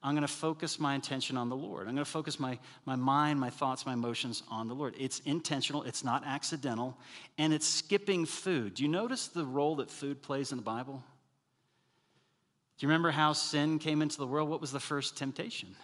I'm 0.00 0.14
going 0.14 0.22
to 0.22 0.32
focus 0.32 0.78
my 0.78 0.94
attention 0.94 1.36
on 1.36 1.48
the 1.48 1.56
Lord. 1.56 1.88
I'm 1.88 1.94
going 1.94 2.04
to 2.04 2.10
focus 2.10 2.38
my, 2.38 2.56
my 2.86 2.94
mind, 2.94 3.40
my 3.40 3.50
thoughts, 3.50 3.84
my 3.84 3.94
emotions 3.94 4.44
on 4.48 4.68
the 4.68 4.74
Lord. 4.74 4.94
It's 4.96 5.18
intentional, 5.20 5.82
it's 5.82 6.04
not 6.04 6.24
accidental, 6.24 6.96
and 7.36 7.52
it's 7.52 7.66
skipping 7.66 8.24
food. 8.24 8.74
Do 8.74 8.84
you 8.84 8.88
notice 8.88 9.26
the 9.26 9.44
role 9.44 9.76
that 9.76 9.90
food 9.90 10.22
plays 10.22 10.52
in 10.52 10.58
the 10.58 10.62
Bible? 10.62 11.02
Do 12.78 12.86
you 12.86 12.88
remember 12.88 13.10
how 13.10 13.32
sin 13.32 13.80
came 13.80 14.02
into 14.02 14.18
the 14.18 14.26
world? 14.26 14.48
What 14.48 14.60
was 14.60 14.70
the 14.70 14.80
first 14.80 15.16
temptation? 15.16 15.74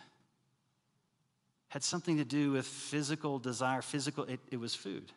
Had 1.69 1.83
something 1.83 2.19
to 2.19 2.25
do 2.25 2.53
with 2.53 2.67
physical 2.67 3.41
desire, 3.41 3.83
physical, 3.83 4.25
it, 4.25 4.39
it 4.53 4.61
was 4.61 4.77
food. 4.77 5.11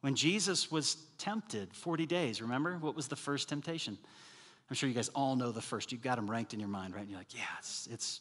When 0.00 0.14
Jesus 0.14 0.70
was 0.70 0.96
tempted 1.18 1.74
40 1.74 2.06
days, 2.06 2.40
remember? 2.40 2.78
What 2.78 2.94
was 2.94 3.08
the 3.08 3.16
first 3.16 3.48
temptation? 3.48 3.98
I'm 4.70 4.76
sure 4.76 4.88
you 4.88 4.94
guys 4.94 5.08
all 5.08 5.34
know 5.34 5.50
the 5.50 5.60
first. 5.60 5.90
You've 5.90 6.02
got 6.02 6.16
them 6.16 6.30
ranked 6.30 6.54
in 6.54 6.60
your 6.60 6.68
mind, 6.68 6.94
right? 6.94 7.00
And 7.00 7.10
you're 7.10 7.18
like, 7.18 7.34
yeah, 7.34 7.42
it's, 7.58 7.88
it's 7.90 8.20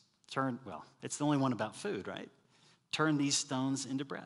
well, 0.65 0.83
it's 1.03 1.17
the 1.17 1.23
only 1.23 1.37
one 1.37 1.53
about 1.53 1.75
food, 1.75 2.07
right? 2.07 2.29
Turn 2.91 3.17
these 3.17 3.37
stones 3.37 3.85
into 3.85 4.05
bread. 4.05 4.23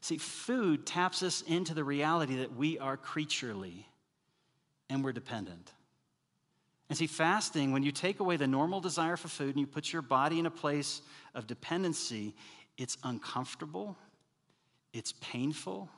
See, 0.00 0.16
food 0.16 0.86
taps 0.86 1.22
us 1.22 1.42
into 1.42 1.74
the 1.74 1.84
reality 1.84 2.36
that 2.36 2.56
we 2.56 2.78
are 2.78 2.96
creaturely 2.96 3.86
and 4.88 5.04
we're 5.04 5.12
dependent. 5.12 5.70
And 6.90 6.98
see, 6.98 7.06
fasting, 7.06 7.70
when 7.70 7.84
you 7.84 7.92
take 7.92 8.18
away 8.18 8.36
the 8.36 8.48
normal 8.48 8.80
desire 8.80 9.16
for 9.16 9.28
food 9.28 9.50
and 9.50 9.60
you 9.60 9.66
put 9.66 9.92
your 9.92 10.02
body 10.02 10.40
in 10.40 10.46
a 10.46 10.50
place 10.50 11.02
of 11.36 11.46
dependency, 11.46 12.34
it's 12.76 12.98
uncomfortable, 13.04 13.96
it's 14.92 15.14
painful, 15.20 15.88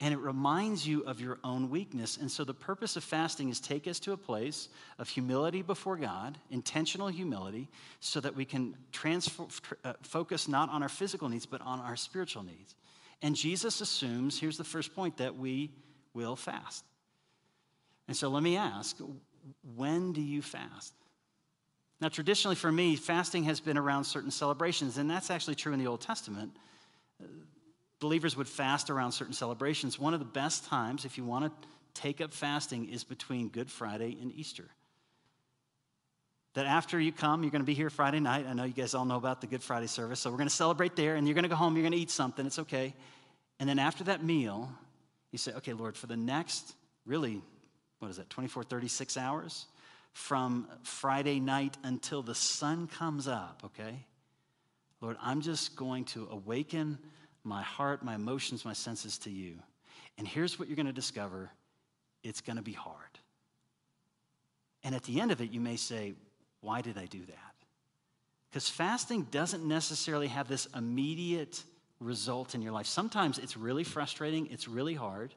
and 0.00 0.14
it 0.14 0.18
reminds 0.18 0.86
you 0.86 1.02
of 1.04 1.20
your 1.20 1.38
own 1.44 1.68
weakness. 1.68 2.16
And 2.16 2.30
so 2.30 2.44
the 2.44 2.54
purpose 2.54 2.96
of 2.96 3.04
fasting 3.04 3.50
is 3.50 3.60
take 3.60 3.86
us 3.86 3.98
to 4.00 4.12
a 4.12 4.16
place 4.16 4.70
of 4.98 5.06
humility 5.08 5.60
before 5.60 5.98
God, 5.98 6.38
intentional 6.50 7.08
humility, 7.08 7.68
so 8.00 8.18
that 8.20 8.34
we 8.34 8.46
can 8.46 8.74
transfer, 8.92 9.44
uh, 9.84 9.92
focus 10.00 10.48
not 10.48 10.70
on 10.70 10.82
our 10.82 10.88
physical 10.88 11.28
needs, 11.28 11.44
but 11.44 11.60
on 11.60 11.78
our 11.80 11.96
spiritual 11.96 12.42
needs. 12.42 12.74
And 13.20 13.36
Jesus 13.36 13.82
assumes, 13.82 14.40
here's 14.40 14.56
the 14.56 14.64
first 14.64 14.94
point, 14.94 15.18
that 15.18 15.36
we 15.36 15.72
will 16.14 16.36
fast. 16.36 16.84
And 18.08 18.16
so 18.16 18.28
let 18.28 18.42
me 18.42 18.56
ask, 18.56 18.98
when 19.76 20.12
do 20.12 20.20
you 20.20 20.42
fast? 20.42 20.94
Now, 22.00 22.08
traditionally 22.08 22.56
for 22.56 22.70
me, 22.70 22.96
fasting 22.96 23.44
has 23.44 23.60
been 23.60 23.78
around 23.78 24.04
certain 24.04 24.30
celebrations, 24.30 24.98
and 24.98 25.10
that's 25.10 25.30
actually 25.30 25.54
true 25.54 25.72
in 25.72 25.78
the 25.78 25.86
Old 25.86 26.00
Testament 26.00 26.52
believers 28.00 28.36
would 28.36 28.48
fast 28.48 28.90
around 28.90 29.12
certain 29.12 29.34
celebrations. 29.34 29.98
One 29.98 30.14
of 30.14 30.20
the 30.20 30.26
best 30.26 30.64
times, 30.66 31.04
if 31.04 31.16
you 31.16 31.24
want 31.24 31.46
to 31.46 31.68
take 31.94 32.20
up 32.20 32.32
fasting, 32.32 32.88
is 32.88 33.04
between 33.04 33.48
Good 33.48 33.70
Friday 33.70 34.16
and 34.20 34.32
Easter. 34.34 34.68
That 36.54 36.66
after 36.66 36.98
you 36.98 37.12
come, 37.12 37.42
you're 37.42 37.50
going 37.50 37.62
to 37.62 37.66
be 37.66 37.74
here 37.74 37.90
Friday 37.90 38.20
night. 38.20 38.46
I 38.48 38.52
know 38.52 38.64
you 38.64 38.72
guys 38.72 38.94
all 38.94 39.04
know 39.04 39.16
about 39.16 39.40
the 39.40 39.46
Good 39.46 39.62
Friday 39.62 39.86
service, 39.86 40.20
so 40.20 40.30
we're 40.30 40.38
going 40.38 40.48
to 40.48 40.54
celebrate 40.54 40.96
there, 40.96 41.16
and 41.16 41.26
you're 41.26 41.34
going 41.34 41.44
to 41.44 41.48
go 41.48 41.56
home, 41.56 41.74
you're 41.74 41.82
going 41.82 41.92
to 41.92 41.98
eat 41.98 42.10
something, 42.10 42.46
it's 42.46 42.58
okay. 42.58 42.94
And 43.60 43.68
then 43.68 43.78
after 43.78 44.04
that 44.04 44.22
meal, 44.22 44.70
you 45.32 45.38
say, 45.38 45.52
okay, 45.54 45.72
Lord, 45.72 45.96
for 45.96 46.06
the 46.06 46.16
next, 46.16 46.74
really, 47.04 47.42
what 47.98 48.10
is 48.10 48.16
that, 48.16 48.30
24, 48.30 48.64
36 48.64 49.16
hours? 49.16 49.66
From 50.12 50.66
Friday 50.82 51.40
night 51.40 51.76
until 51.82 52.22
the 52.22 52.34
sun 52.34 52.86
comes 52.86 53.28
up, 53.28 53.62
okay? 53.64 54.06
Lord, 55.00 55.16
I'm 55.22 55.42
just 55.42 55.76
going 55.76 56.04
to 56.06 56.26
awaken 56.30 56.98
my 57.44 57.62
heart, 57.62 58.02
my 58.02 58.14
emotions, 58.14 58.64
my 58.64 58.72
senses 58.72 59.18
to 59.18 59.30
you. 59.30 59.56
And 60.18 60.26
here's 60.26 60.58
what 60.58 60.68
you're 60.68 60.76
going 60.76 60.86
to 60.86 60.92
discover 60.92 61.50
it's 62.22 62.40
going 62.40 62.56
to 62.56 62.62
be 62.62 62.72
hard. 62.72 62.96
And 64.82 64.94
at 64.94 65.04
the 65.04 65.20
end 65.20 65.30
of 65.30 65.40
it, 65.40 65.50
you 65.50 65.60
may 65.60 65.76
say, 65.76 66.14
Why 66.60 66.80
did 66.80 66.98
I 66.98 67.06
do 67.06 67.20
that? 67.26 67.54
Because 68.50 68.68
fasting 68.68 69.24
doesn't 69.30 69.64
necessarily 69.64 70.28
have 70.28 70.48
this 70.48 70.66
immediate 70.74 71.62
result 72.00 72.54
in 72.54 72.62
your 72.62 72.72
life. 72.72 72.86
Sometimes 72.86 73.38
it's 73.38 73.56
really 73.56 73.84
frustrating, 73.84 74.48
it's 74.50 74.68
really 74.68 74.94
hard. 74.94 75.34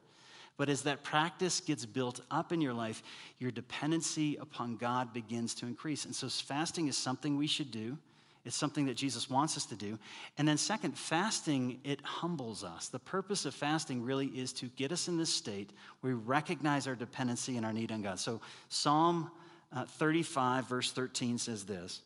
But 0.60 0.68
as 0.68 0.82
that 0.82 1.02
practice 1.02 1.58
gets 1.58 1.86
built 1.86 2.20
up 2.30 2.52
in 2.52 2.60
your 2.60 2.74
life, 2.74 3.02
your 3.38 3.50
dependency 3.50 4.36
upon 4.36 4.76
God 4.76 5.10
begins 5.14 5.54
to 5.54 5.66
increase. 5.66 6.04
And 6.04 6.14
so 6.14 6.28
fasting 6.28 6.86
is 6.86 6.98
something 6.98 7.38
we 7.38 7.46
should 7.46 7.70
do. 7.70 7.96
It's 8.44 8.56
something 8.56 8.84
that 8.84 8.94
Jesus 8.94 9.30
wants 9.30 9.56
us 9.56 9.64
to 9.64 9.74
do. 9.74 9.98
And 10.36 10.46
then, 10.46 10.58
second, 10.58 10.98
fasting, 10.98 11.80
it 11.82 12.02
humbles 12.02 12.62
us. 12.62 12.88
The 12.88 12.98
purpose 12.98 13.46
of 13.46 13.54
fasting 13.54 14.02
really 14.02 14.26
is 14.26 14.52
to 14.52 14.66
get 14.76 14.92
us 14.92 15.08
in 15.08 15.16
this 15.16 15.32
state 15.32 15.70
where 16.02 16.14
we 16.14 16.22
recognize 16.22 16.86
our 16.86 16.94
dependency 16.94 17.56
and 17.56 17.64
our 17.64 17.72
need 17.72 17.90
on 17.90 18.02
God. 18.02 18.18
So, 18.18 18.42
Psalm 18.68 19.30
uh, 19.72 19.86
35, 19.86 20.68
verse 20.68 20.92
13 20.92 21.38
says 21.38 21.64
this. 21.64 22.02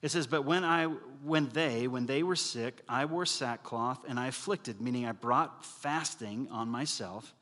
It 0.00 0.10
says, 0.10 0.26
But 0.26 0.44
when 0.44 0.64
I 0.64 0.86
when 0.86 1.48
they, 1.50 1.86
when 1.86 2.06
they 2.06 2.22
were 2.22 2.36
sick, 2.36 2.80
I 2.88 3.04
wore 3.04 3.26
sackcloth 3.26 4.04
and 4.08 4.18
I 4.18 4.26
afflicted, 4.26 4.80
meaning 4.80 5.06
I 5.06 5.12
brought 5.12 5.64
fasting 5.64 6.48
on 6.50 6.68
myself, 6.68 7.32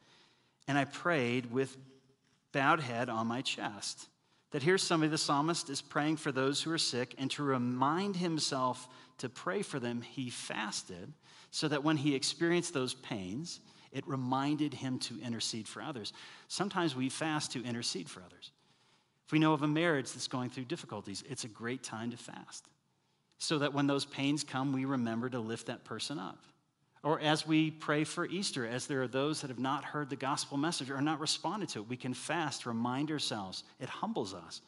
and 0.69 0.77
I 0.77 0.85
prayed 0.85 1.51
with 1.51 1.77
bowed 2.53 2.81
head 2.81 3.09
on 3.09 3.27
my 3.27 3.41
chest 3.41 4.09
that 4.51 4.63
here's 4.63 4.83
somebody, 4.83 5.11
the 5.11 5.19
psalmist 5.19 5.71
is 5.71 5.81
praying 5.81 6.17
for 6.17 6.33
those 6.33 6.63
who 6.63 6.73
are 6.73 6.79
sick, 6.79 7.15
and 7.19 7.31
to 7.33 7.43
remind 7.43 8.17
himself 8.17 8.89
to 9.19 9.29
pray 9.29 9.63
for 9.63 9.79
them, 9.79 10.03
he 10.03 10.31
fasted 10.31 11.13
so 11.51 11.69
that 11.69 11.85
when 11.85 11.97
he 11.97 12.15
experienced 12.15 12.75
those 12.75 12.95
pains, 12.95 13.61
it 13.93 14.07
reminded 14.07 14.75
him 14.75 14.99
to 15.01 15.21
intercede 15.21 15.69
for 15.69 15.83
others. 15.83 16.13
Sometimes 16.49 16.97
we 16.97 17.09
fast 17.09 17.53
to 17.53 17.65
intercede 17.65 18.09
for 18.09 18.23
others. 18.23 18.51
If 19.31 19.33
we 19.33 19.39
know 19.39 19.53
of 19.53 19.63
a 19.63 19.69
marriage 19.69 20.11
that's 20.11 20.27
going 20.27 20.51
through 20.51 20.65
difficulties, 20.65 21.23
it's 21.31 21.45
a 21.45 21.49
great 21.49 21.85
time 21.85 22.11
to 22.11 22.17
fast 22.17 22.65
so 23.39 23.61
that 23.61 23.73
when 23.73 23.87
those 23.87 24.05
pains 24.05 24.43
come, 24.43 24.73
we 24.73 24.85
remember 24.85 25.31
to 25.31 25.39
lift 25.39 25.69
that 25.69 25.85
person 25.85 26.19
up. 26.19 26.43
Or 27.05 27.21
as 27.21 27.47
we 27.47 27.71
pray 27.71 28.03
for 28.03 28.27
Easter, 28.27 28.67
as 28.67 28.89
there 28.89 29.01
are 29.03 29.07
those 29.07 29.41
that 29.41 29.47
have 29.47 29.61
not 29.61 29.85
heard 29.85 30.11
the 30.11 30.17
gospel 30.17 30.57
message 30.57 30.91
or 30.91 31.01
not 31.01 31.21
responded 31.21 31.69
to 31.69 31.79
it, 31.79 31.89
we 31.89 31.97
can 31.97 32.13
fast, 32.13 32.67
remind 32.67 33.13
ourselves. 33.13 33.63
It 33.79 33.89
humbles 33.89 34.35
us 34.35 34.63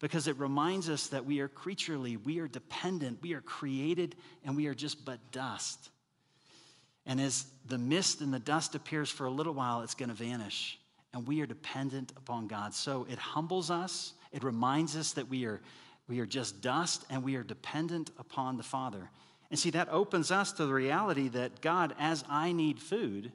because 0.00 0.28
it 0.28 0.38
reminds 0.38 0.88
us 0.88 1.08
that 1.08 1.26
we 1.26 1.40
are 1.40 1.48
creaturely, 1.48 2.16
we 2.16 2.38
are 2.38 2.48
dependent, 2.48 3.18
we 3.20 3.34
are 3.34 3.42
created, 3.42 4.16
and 4.46 4.56
we 4.56 4.66
are 4.66 4.74
just 4.74 5.04
but 5.04 5.18
dust. 5.30 5.90
And 7.04 7.20
as 7.20 7.44
the 7.66 7.76
mist 7.76 8.22
and 8.22 8.32
the 8.32 8.38
dust 8.38 8.74
appears 8.74 9.10
for 9.10 9.26
a 9.26 9.30
little 9.30 9.52
while, 9.52 9.82
it's 9.82 9.94
going 9.94 10.08
to 10.08 10.14
vanish. 10.14 10.78
And 11.14 11.26
we 11.26 11.40
are 11.40 11.46
dependent 11.46 12.12
upon 12.16 12.48
God. 12.48 12.74
So 12.74 13.06
it 13.08 13.18
humbles 13.18 13.70
us, 13.70 14.12
it 14.32 14.42
reminds 14.42 14.96
us 14.96 15.12
that 15.12 15.28
we 15.28 15.46
are, 15.46 15.62
we 16.08 16.18
are 16.20 16.26
just 16.26 16.60
dust 16.60 17.04
and 17.08 17.22
we 17.22 17.36
are 17.36 17.44
dependent 17.44 18.10
upon 18.18 18.56
the 18.56 18.62
Father. 18.64 19.08
And 19.50 19.58
see, 19.58 19.70
that 19.70 19.88
opens 19.90 20.32
us 20.32 20.52
to 20.54 20.66
the 20.66 20.74
reality 20.74 21.28
that 21.28 21.60
God, 21.60 21.94
as 22.00 22.24
I 22.28 22.50
need 22.50 22.80
food, 22.80 23.30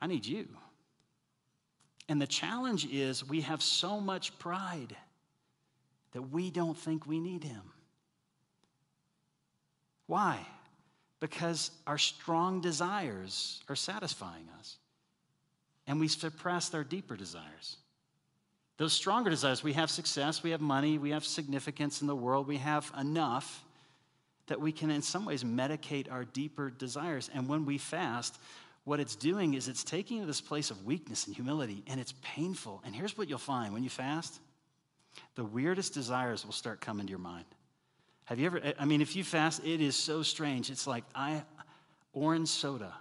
I 0.00 0.06
need 0.06 0.26
you. 0.26 0.46
And 2.08 2.20
the 2.20 2.26
challenge 2.26 2.86
is 2.86 3.26
we 3.26 3.40
have 3.40 3.62
so 3.62 3.98
much 3.98 4.38
pride 4.38 4.94
that 6.12 6.22
we 6.22 6.50
don't 6.50 6.76
think 6.76 7.06
we 7.06 7.18
need 7.18 7.44
Him. 7.44 7.62
Why? 10.06 10.46
Because 11.18 11.70
our 11.86 11.98
strong 11.98 12.60
desires 12.60 13.62
are 13.68 13.76
satisfying 13.76 14.48
us, 14.58 14.76
and 15.86 16.00
we 16.00 16.08
suppress 16.08 16.72
our 16.74 16.84
deeper 16.84 17.16
desires. 17.16 17.76
Those 18.76 18.92
stronger 18.92 19.30
desires, 19.30 19.62
we 19.62 19.72
have 19.72 19.90
success, 19.90 20.42
we 20.42 20.50
have 20.50 20.60
money, 20.60 20.98
we 20.98 21.10
have 21.10 21.24
significance 21.24 22.02
in 22.02 22.06
the 22.06 22.16
world, 22.16 22.46
we 22.46 22.58
have 22.58 22.90
enough 22.98 23.64
that 24.48 24.60
we 24.60 24.70
can, 24.70 24.90
in 24.90 25.02
some 25.02 25.24
ways, 25.24 25.42
medicate 25.42 26.10
our 26.10 26.24
deeper 26.24 26.70
desires. 26.70 27.30
And 27.32 27.48
when 27.48 27.64
we 27.64 27.78
fast, 27.78 28.38
what 28.84 29.00
it's 29.00 29.16
doing 29.16 29.54
is 29.54 29.66
it's 29.66 29.82
taking 29.82 30.24
this 30.26 30.40
place 30.40 30.70
of 30.70 30.84
weakness 30.84 31.26
and 31.26 31.34
humility, 31.34 31.82
and 31.86 31.98
it's 31.98 32.14
painful. 32.22 32.82
And 32.84 32.94
here's 32.94 33.18
what 33.18 33.28
you'll 33.28 33.38
find 33.38 33.72
when 33.72 33.82
you 33.82 33.90
fast 33.90 34.40
the 35.34 35.44
weirdest 35.44 35.94
desires 35.94 36.44
will 36.44 36.52
start 36.52 36.80
coming 36.82 37.06
to 37.06 37.10
your 37.10 37.18
mind. 37.18 37.46
Have 38.26 38.38
you 38.38 38.46
ever, 38.46 38.60
I 38.78 38.84
mean, 38.84 39.00
if 39.00 39.16
you 39.16 39.24
fast, 39.24 39.64
it 39.64 39.80
is 39.80 39.96
so 39.96 40.22
strange. 40.22 40.68
It's 40.68 40.86
like, 40.86 41.04
I, 41.14 41.42
orange 42.12 42.48
soda. 42.48 42.92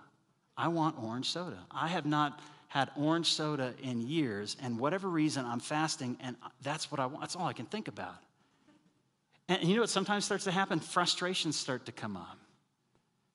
I 0.55 0.69
want 0.69 0.95
orange 1.03 1.29
soda. 1.29 1.57
I 1.69 1.89
have 1.89 2.05
not 2.05 2.39
had 2.75 2.91
orange 2.97 3.31
soda 3.31 3.73
in 3.81 4.05
years, 4.05 4.57
and 4.61 4.77
whatever 4.77 5.07
reason, 5.07 5.45
I'm 5.45 5.61
fasting, 5.61 6.17
and 6.19 6.35
that's 6.61 6.91
what 6.91 6.99
I 6.99 7.05
want. 7.05 7.21
That's 7.21 7.37
all 7.37 7.47
I 7.47 7.53
can 7.53 7.67
think 7.67 7.87
about. 7.87 8.17
And 9.47 9.63
you 9.63 9.75
know 9.75 9.81
what 9.81 9.89
sometimes 9.89 10.25
starts 10.25 10.43
to 10.43 10.51
happen? 10.51 10.81
Frustrations 10.81 11.55
start 11.55 11.85
to 11.85 11.93
come 11.93 12.17
up. 12.17 12.37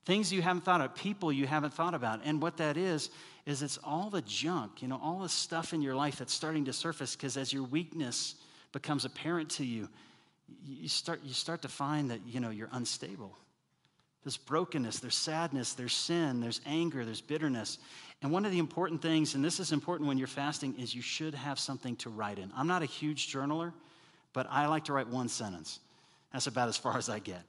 Things 0.04 0.30
you 0.30 0.42
haven't 0.42 0.64
thought 0.64 0.82
of, 0.82 0.94
people 0.94 1.32
you 1.32 1.46
haven't 1.46 1.72
thought 1.72 1.94
about. 1.94 2.20
And 2.22 2.42
what 2.42 2.58
that 2.58 2.76
is, 2.76 3.08
is 3.46 3.62
it's 3.62 3.78
all 3.82 4.10
the 4.10 4.20
junk, 4.20 4.82
you 4.82 4.88
know, 4.88 5.00
all 5.02 5.20
the 5.20 5.28
stuff 5.30 5.72
in 5.72 5.80
your 5.80 5.94
life 5.94 6.18
that's 6.18 6.34
starting 6.34 6.66
to 6.66 6.72
surface 6.74 7.16
because 7.16 7.38
as 7.38 7.50
your 7.50 7.62
weakness 7.62 8.34
becomes 8.72 9.06
apparent 9.06 9.48
to 9.52 9.64
you, 9.64 9.88
you 10.66 10.88
start, 10.88 11.20
you 11.24 11.32
start 11.32 11.62
to 11.62 11.68
find 11.68 12.10
that, 12.10 12.20
you 12.26 12.40
know, 12.40 12.50
you're 12.50 12.68
unstable. 12.72 13.38
There's 14.22 14.36
brokenness, 14.36 14.98
there's 14.98 15.16
sadness, 15.16 15.72
there's 15.72 15.94
sin, 15.94 16.40
there's 16.40 16.60
anger, 16.66 17.06
there's 17.06 17.22
bitterness. 17.22 17.78
And 18.22 18.30
one 18.30 18.44
of 18.44 18.52
the 18.52 18.58
important 18.58 19.00
things, 19.00 19.34
and 19.34 19.42
this 19.42 19.60
is 19.60 19.72
important 19.72 20.06
when 20.06 20.18
you're 20.18 20.26
fasting, 20.26 20.74
is 20.78 20.94
you 20.94 21.02
should 21.02 21.34
have 21.34 21.58
something 21.58 21.96
to 21.96 22.10
write 22.10 22.38
in. 22.38 22.52
I'm 22.54 22.66
not 22.66 22.82
a 22.82 22.86
huge 22.86 23.32
journaler. 23.32 23.72
but 24.32 24.46
I 24.48 24.66
like 24.66 24.84
to 24.84 24.92
write 24.92 25.08
one 25.08 25.28
sentence. 25.28 25.80
That's 26.32 26.46
about 26.46 26.68
as 26.68 26.76
far 26.76 26.96
as 26.96 27.08
I 27.08 27.18
get. 27.18 27.42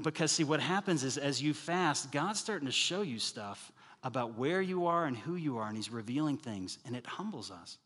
Because, 0.00 0.32
see, 0.32 0.44
what 0.44 0.60
happens 0.60 1.04
is 1.04 1.18
as 1.18 1.42
you 1.42 1.52
fast, 1.52 2.10
God's 2.10 2.40
starting 2.40 2.66
to 2.66 2.72
show 2.72 3.02
you 3.02 3.18
stuff 3.18 3.70
about 4.02 4.38
where 4.38 4.62
you 4.62 4.86
are 4.86 5.04
and 5.04 5.16
who 5.16 5.34
you 5.34 5.58
are, 5.58 5.66
and 5.66 5.76
He's 5.76 5.90
revealing 5.90 6.38
things, 6.38 6.78
and 6.86 6.96
it 6.96 7.06
humbles 7.06 7.50
us. 7.50 7.78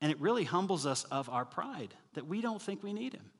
And 0.00 0.10
it 0.10 0.20
really 0.20 0.44
humbles 0.44 0.86
us 0.86 1.04
of 1.04 1.28
our 1.28 1.44
pride 1.44 1.92
that 2.14 2.26
we 2.26 2.40
don't 2.40 2.60
think 2.60 2.82
we 2.82 2.92
need 2.92 3.14
Him. 3.14 3.30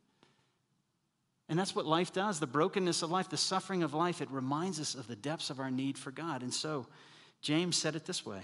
And 1.49 1.59
that's 1.59 1.75
what 1.75 1.87
life 1.87 2.12
does 2.12 2.41
the 2.41 2.47
brokenness 2.47 3.03
of 3.03 3.11
life, 3.11 3.29
the 3.29 3.37
suffering 3.37 3.83
of 3.83 3.95
life, 3.95 4.21
it 4.21 4.31
reminds 4.31 4.81
us 4.81 4.95
of 4.95 5.07
the 5.07 5.17
depths 5.17 5.49
of 5.51 5.61
our 5.61 5.71
need 5.71 5.97
for 5.97 6.11
God. 6.11 6.43
And 6.43 6.53
so, 6.53 6.87
James 7.42 7.77
said 7.77 7.94
it 7.96 8.05
this 8.05 8.25
way 8.25 8.42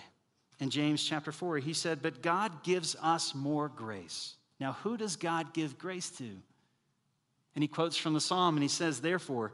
in 0.61 0.70
James 0.70 1.02
chapter 1.02 1.33
4. 1.33 1.59
He 1.59 1.72
said, 1.72 2.02
But 2.02 2.22
God 2.22 2.62
gives 2.62 2.96
us 3.02 3.35
more 3.35 3.68
grace. 3.68 4.37
Now, 4.61 4.76
who 4.85 4.96
does 4.96 5.16
God 5.16 5.52
give 5.52 5.78
grace 5.78 6.11
to? 6.11 6.28
And 7.55 7.62
he 7.62 7.68
quotes 7.68 7.96
from 7.96 8.14
the 8.14 8.20
psalm 8.20 8.57
and 8.57 8.62
he 8.62 8.68
says, 8.68 9.00
Therefore, 9.00 9.52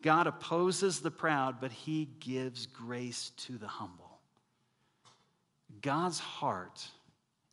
God 0.00 0.26
opposes 0.26 1.00
the 1.00 1.10
proud, 1.10 1.60
but 1.60 1.72
he 1.72 2.08
gives 2.20 2.66
grace 2.66 3.32
to 3.38 3.58
the 3.58 3.66
humble. 3.66 4.20
God's 5.82 6.18
heart 6.18 6.86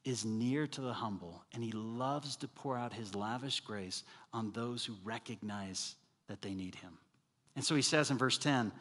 is 0.03 0.25
near 0.25 0.67
to 0.67 0.81
the 0.81 0.93
humble, 0.93 1.43
and 1.53 1.63
he 1.63 1.71
loves 1.71 2.35
to 2.37 2.47
pour 2.47 2.77
out 2.77 2.93
his 2.93 3.15
lavish 3.15 3.61
grace 3.61 4.03
on 4.33 4.51
those 4.51 4.83
who 4.83 4.93
recognize 5.03 5.95
that 6.27 6.41
they 6.41 6.53
need 6.53 6.75
him. 6.75 6.97
And 7.55 7.63
so 7.63 7.75
he 7.75 7.81
says 7.81 8.11
in 8.11 8.17
verse 8.17 8.37
10 8.37 8.71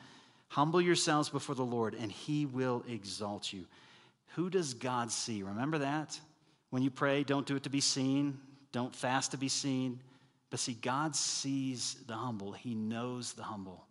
Humble 0.50 0.80
yourselves 0.80 1.28
before 1.28 1.54
the 1.54 1.64
Lord, 1.64 1.94
and 1.94 2.10
he 2.10 2.44
will 2.44 2.84
exalt 2.88 3.52
you. 3.52 3.66
Who 4.34 4.50
does 4.50 4.74
God 4.74 5.10
see? 5.10 5.42
Remember 5.42 5.78
that? 5.78 6.18
When 6.70 6.82
you 6.82 6.90
pray, 6.90 7.22
don't 7.22 7.46
do 7.46 7.56
it 7.56 7.62
to 7.64 7.70
be 7.70 7.80
seen, 7.80 8.38
don't 8.72 8.94
fast 8.94 9.30
to 9.30 9.36
be 9.36 9.48
seen. 9.48 10.00
But 10.50 10.58
see, 10.58 10.74
God 10.74 11.14
sees 11.14 11.96
the 12.08 12.14
humble, 12.14 12.50
He 12.52 12.74
knows 12.74 13.32
the 13.32 13.44
humble, 13.44 13.86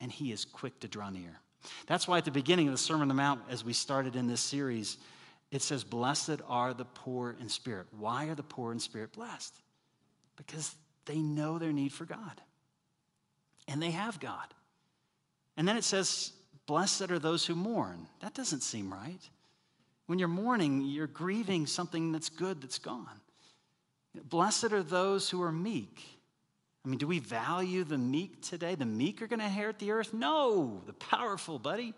and 0.00 0.12
He 0.12 0.32
is 0.32 0.44
quick 0.44 0.78
to 0.80 0.88
draw 0.88 1.08
near. 1.08 1.40
That's 1.86 2.06
why 2.06 2.18
at 2.18 2.26
the 2.26 2.30
beginning 2.30 2.68
of 2.68 2.74
the 2.74 2.78
Sermon 2.78 3.02
on 3.02 3.08
the 3.08 3.14
Mount, 3.14 3.40
as 3.48 3.64
we 3.64 3.72
started 3.72 4.14
in 4.14 4.26
this 4.26 4.40
series, 4.42 4.98
it 5.50 5.62
says, 5.62 5.82
Blessed 5.82 6.42
are 6.46 6.74
the 6.74 6.84
poor 6.84 7.36
in 7.40 7.48
spirit. 7.48 7.86
Why 7.98 8.26
are 8.26 8.34
the 8.34 8.42
poor 8.42 8.72
in 8.72 8.80
spirit 8.80 9.12
blessed? 9.12 9.54
Because 10.36 10.74
they 11.06 11.18
know 11.18 11.58
their 11.58 11.72
need 11.72 11.92
for 11.92 12.04
God, 12.04 12.42
and 13.66 13.82
they 13.82 13.92
have 13.92 14.20
God. 14.20 14.52
And 15.56 15.66
then 15.66 15.76
it 15.76 15.84
says, 15.84 16.32
Blessed 16.66 17.10
are 17.10 17.18
those 17.18 17.44
who 17.44 17.54
mourn. 17.54 18.06
That 18.20 18.34
doesn't 18.34 18.62
seem 18.62 18.92
right. 18.92 19.20
When 20.06 20.18
you're 20.18 20.28
mourning, 20.28 20.82
you're 20.82 21.06
grieving 21.06 21.66
something 21.66 22.12
that's 22.12 22.28
good 22.28 22.60
that's 22.60 22.78
gone. 22.78 23.20
Blessed 24.24 24.72
are 24.72 24.82
those 24.82 25.30
who 25.30 25.42
are 25.42 25.52
meek. 25.52 26.02
I 26.84 26.88
mean, 26.88 26.98
do 26.98 27.06
we 27.06 27.20
value 27.20 27.84
the 27.84 27.98
meek 27.98 28.42
today? 28.42 28.74
The 28.74 28.84
meek 28.84 29.22
are 29.22 29.26
going 29.26 29.38
to 29.38 29.46
inherit 29.46 29.78
the 29.78 29.92
earth? 29.92 30.12
No, 30.12 30.82
the 30.86 30.92
powerful, 30.92 31.58
buddy. 31.58 31.94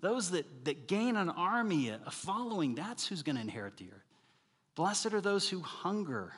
Those 0.00 0.30
that, 0.30 0.64
that 0.64 0.86
gain 0.86 1.16
an 1.16 1.30
army, 1.30 1.88
a 1.88 2.10
following, 2.10 2.74
that's 2.74 3.06
who's 3.06 3.22
going 3.22 3.36
to 3.36 3.42
inherit 3.42 3.76
the 3.78 3.86
earth. 3.86 4.04
Blessed 4.74 5.12
are 5.14 5.20
those 5.20 5.48
who 5.48 5.60
hunger 5.60 6.32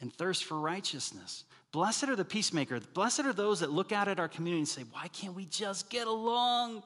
and 0.00 0.12
thirst 0.12 0.44
for 0.44 0.58
righteousness. 0.58 1.44
Blessed 1.74 2.04
are 2.04 2.14
the 2.14 2.24
peacemakers. 2.24 2.86
Blessed 2.94 3.22
are 3.22 3.32
those 3.32 3.58
that 3.58 3.72
look 3.72 3.90
out 3.90 4.06
at 4.06 4.20
our 4.20 4.28
community 4.28 4.60
and 4.60 4.68
say, 4.68 4.84
Why 4.92 5.08
can't 5.08 5.34
we 5.34 5.44
just 5.44 5.90
get 5.90 6.06
along? 6.06 6.84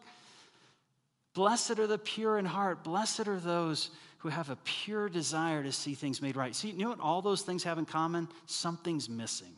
Blessed 1.34 1.78
are 1.78 1.86
the 1.86 1.98
pure 1.98 2.38
in 2.38 2.46
heart. 2.46 2.84
Blessed 2.84 3.28
are 3.28 3.38
those 3.38 3.90
who 4.16 4.30
have 4.30 4.48
a 4.48 4.56
pure 4.64 5.10
desire 5.10 5.62
to 5.62 5.72
see 5.72 5.92
things 5.92 6.22
made 6.22 6.36
right. 6.36 6.56
See, 6.56 6.70
you 6.70 6.84
know 6.84 6.88
what 6.88 7.00
all 7.00 7.20
those 7.20 7.42
things 7.42 7.64
have 7.64 7.76
in 7.76 7.84
common? 7.84 8.28
Something's 8.46 9.10
missing. 9.10 9.52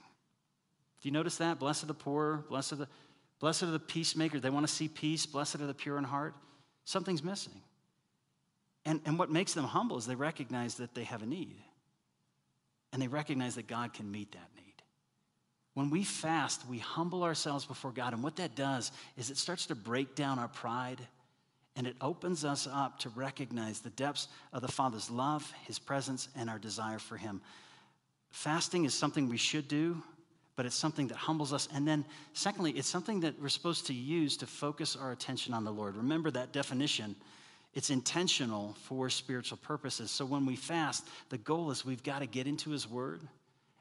Do 1.01 1.09
you 1.09 1.13
notice 1.13 1.37
that? 1.37 1.61
Blessed 1.61 1.85
are 1.85 1.87
the 1.87 1.95
poor, 1.95 2.45
blessed 2.49 2.73
are 2.73 2.77
the, 2.77 2.89
blessed 3.39 3.63
are 3.63 3.71
the 3.71 3.79
peacemakers. 3.79 4.43
They 4.43 4.51
want 4.51 4.67
to 4.67 4.73
see 4.73 4.89
peace. 4.89 5.27
Blessed 5.27 5.61
are 5.61 5.67
the 5.67 5.75
pure 5.75 5.97
in 5.97 6.03
heart. 6.03 6.35
Something's 6.83 7.23
missing. 7.23 7.55
And, 8.85 9.01
and 9.05 9.17
what 9.17 9.31
makes 9.31 9.55
them 9.55 9.65
humble 9.65 9.97
is 9.97 10.07
they 10.07 10.17
recognize 10.17 10.75
that 10.79 10.97
they 10.97 11.05
have 11.05 11.23
a 11.23 11.27
need. 11.27 11.55
And 12.93 13.01
they 13.01 13.07
recognize 13.07 13.55
that 13.55 13.69
God 13.69 13.93
can 13.93 14.11
meet 14.11 14.33
that 14.33 14.49
need. 14.57 14.70
When 15.75 15.91
we 15.91 16.03
fast, 16.03 16.67
we 16.69 16.79
humble 16.79 17.23
ourselves 17.23 17.65
before 17.65 17.93
God. 17.93 18.13
And 18.13 18.23
what 18.23 18.37
that 18.37 18.57
does 18.57 18.91
is 19.17 19.31
it 19.31 19.37
starts 19.37 19.67
to 19.67 19.75
break 19.75 20.15
down 20.15 20.39
our 20.39 20.49
pride 20.49 21.01
and 21.77 21.87
it 21.87 21.97
opens 22.01 22.45
us 22.45 22.67
up 22.71 22.99
to 23.01 23.09
recognize 23.11 23.81
the 23.81 23.91
depths 23.91 24.29
of 24.53 24.63
the 24.63 24.69
Father's 24.69 25.09
love, 25.11 25.51
His 25.67 25.79
presence, 25.79 26.29
and 26.37 26.51
our 26.51 26.59
desire 26.59 26.99
for 26.99 27.17
Him. 27.17 27.41
Fasting 28.31 28.85
is 28.85 28.93
something 28.93 29.29
we 29.29 29.37
should 29.37 29.69
do, 29.69 30.03
but 30.57 30.67
it's 30.67 30.75
something 30.75 31.07
that 31.09 31.17
humbles 31.17 31.53
us. 31.53 31.69
And 31.73 31.87
then, 31.87 32.05
secondly, 32.33 32.73
it's 32.73 32.89
something 32.89 33.21
that 33.21 33.41
we're 33.41 33.49
supposed 33.49 33.87
to 33.87 33.95
use 33.95 34.37
to 34.39 34.47
focus 34.47 34.97
our 34.97 35.13
attention 35.13 35.55
on 35.55 35.65
the 35.65 35.71
Lord. 35.71 35.97
Remember 35.97 36.31
that 36.33 36.53
definition. 36.53 37.15
It's 37.73 37.91
intentional 37.91 38.77
for 38.83 39.09
spiritual 39.09 39.59
purposes. 39.59 40.11
So 40.11 40.27
when 40.27 40.45
we 40.45 40.57
fast, 40.57 41.07
the 41.29 41.39
goal 41.39 41.71
is 41.71 41.85
we've 41.85 42.03
got 42.03 42.19
to 42.19 42.27
get 42.27 42.49
into 42.49 42.71
His 42.71 42.89
Word 42.89 43.23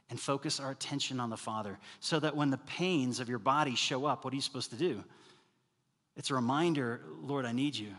and 0.10 0.20
focus 0.20 0.60
our 0.60 0.72
attention 0.72 1.20
on 1.20 1.30
the 1.30 1.38
Father 1.38 1.78
so 2.00 2.20
that 2.20 2.36
when 2.36 2.50
the 2.50 2.58
pains 2.58 3.20
of 3.20 3.30
your 3.30 3.40
body 3.40 3.76
show 3.76 4.06
up, 4.06 4.24
what 4.24 4.34
are 4.34 4.36
you 4.36 4.42
supposed 4.42 4.72
to 4.72 4.76
do? 4.76 5.04
It's 6.16 6.32
a 6.32 6.36
reminder 6.36 7.02
Lord, 7.22 7.46
I 7.46 7.52
need 7.52 7.76
you. 7.76 7.92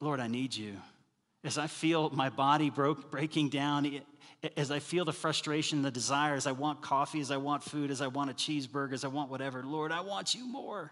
Lord, 0.00 0.20
I 0.20 0.28
need 0.28 0.54
you. 0.56 0.76
As 1.44 1.58
I 1.58 1.66
feel 1.66 2.10
my 2.10 2.30
body 2.30 2.70
broke, 2.70 3.10
breaking 3.10 3.50
down, 3.50 4.00
as 4.56 4.70
I 4.70 4.78
feel 4.78 5.04
the 5.04 5.12
frustration, 5.12 5.82
the 5.82 5.90
desire, 5.90 6.34
as 6.34 6.46
I 6.46 6.52
want 6.52 6.80
coffee, 6.80 7.20
as 7.20 7.30
I 7.30 7.36
want 7.36 7.62
food, 7.62 7.90
as 7.90 8.00
I 8.00 8.06
want 8.06 8.30
a 8.30 8.34
cheeseburger, 8.34 8.92
as 8.92 9.04
I 9.04 9.08
want 9.08 9.30
whatever, 9.30 9.62
Lord, 9.62 9.92
I 9.92 10.00
want 10.00 10.34
you 10.34 10.46
more. 10.46 10.90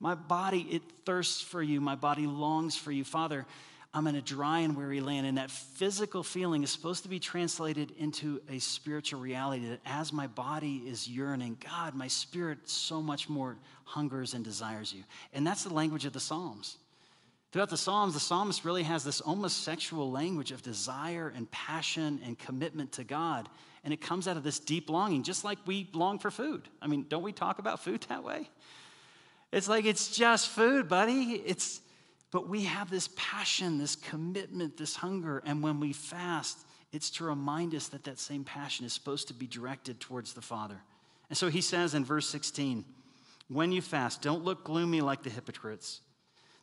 My 0.00 0.14
body, 0.14 0.66
it 0.70 0.82
thirsts 1.06 1.40
for 1.40 1.62
you. 1.62 1.80
My 1.80 1.94
body 1.94 2.26
longs 2.26 2.76
for 2.76 2.90
you. 2.90 3.04
Father, 3.04 3.46
I'm 3.94 4.06
in 4.06 4.14
a 4.14 4.22
dry 4.22 4.60
and 4.60 4.74
weary 4.74 5.00
land. 5.00 5.26
And 5.26 5.36
that 5.36 5.50
physical 5.50 6.22
feeling 6.22 6.62
is 6.62 6.70
supposed 6.70 7.02
to 7.02 7.08
be 7.08 7.18
translated 7.18 7.92
into 7.98 8.40
a 8.48 8.58
spiritual 8.58 9.20
reality 9.20 9.66
that 9.68 9.80
as 9.84 10.12
my 10.12 10.26
body 10.26 10.82
is 10.86 11.06
yearning, 11.06 11.58
God, 11.62 11.94
my 11.94 12.08
spirit 12.08 12.68
so 12.68 13.02
much 13.02 13.28
more 13.28 13.58
hungers 13.84 14.32
and 14.32 14.42
desires 14.42 14.92
you. 14.92 15.04
And 15.34 15.46
that's 15.46 15.64
the 15.64 15.74
language 15.74 16.06
of 16.06 16.14
the 16.14 16.20
Psalms. 16.20 16.78
Throughout 17.52 17.68
the 17.68 17.76
Psalms, 17.76 18.14
the 18.14 18.20
psalmist 18.20 18.64
really 18.64 18.82
has 18.82 19.04
this 19.04 19.20
almost 19.20 19.62
sexual 19.62 20.10
language 20.10 20.52
of 20.52 20.62
desire 20.62 21.30
and 21.36 21.50
passion 21.50 22.18
and 22.24 22.38
commitment 22.38 22.92
to 22.92 23.04
God. 23.04 23.46
And 23.84 23.92
it 23.92 24.00
comes 24.00 24.26
out 24.26 24.38
of 24.38 24.42
this 24.42 24.58
deep 24.58 24.88
longing, 24.88 25.22
just 25.22 25.44
like 25.44 25.58
we 25.66 25.90
long 25.92 26.18
for 26.18 26.30
food. 26.30 26.66
I 26.80 26.86
mean, 26.86 27.04
don't 27.10 27.22
we 27.22 27.32
talk 27.32 27.58
about 27.58 27.80
food 27.80 28.06
that 28.08 28.24
way? 28.24 28.48
It's 29.50 29.68
like 29.68 29.84
it's 29.84 30.16
just 30.16 30.48
food, 30.48 30.88
buddy. 30.88 31.42
It's 31.44 31.82
but 32.32 32.48
we 32.48 32.64
have 32.64 32.90
this 32.90 33.10
passion, 33.14 33.78
this 33.78 33.94
commitment, 33.94 34.78
this 34.78 34.96
hunger. 34.96 35.42
And 35.44 35.62
when 35.62 35.78
we 35.78 35.92
fast, 35.92 36.58
it's 36.90 37.10
to 37.10 37.24
remind 37.24 37.74
us 37.74 37.88
that 37.88 38.04
that 38.04 38.18
same 38.18 38.42
passion 38.42 38.86
is 38.86 38.92
supposed 38.94 39.28
to 39.28 39.34
be 39.34 39.46
directed 39.46 40.00
towards 40.00 40.32
the 40.32 40.40
Father. 40.40 40.80
And 41.28 41.36
so 41.36 41.48
he 41.48 41.60
says 41.60 41.94
in 41.94 42.04
verse 42.04 42.28
16, 42.28 42.84
when 43.48 43.70
you 43.70 43.82
fast, 43.82 44.22
don't 44.22 44.44
look 44.44 44.64
gloomy 44.64 45.02
like 45.02 45.22
the 45.22 45.30
hypocrites. 45.30 46.00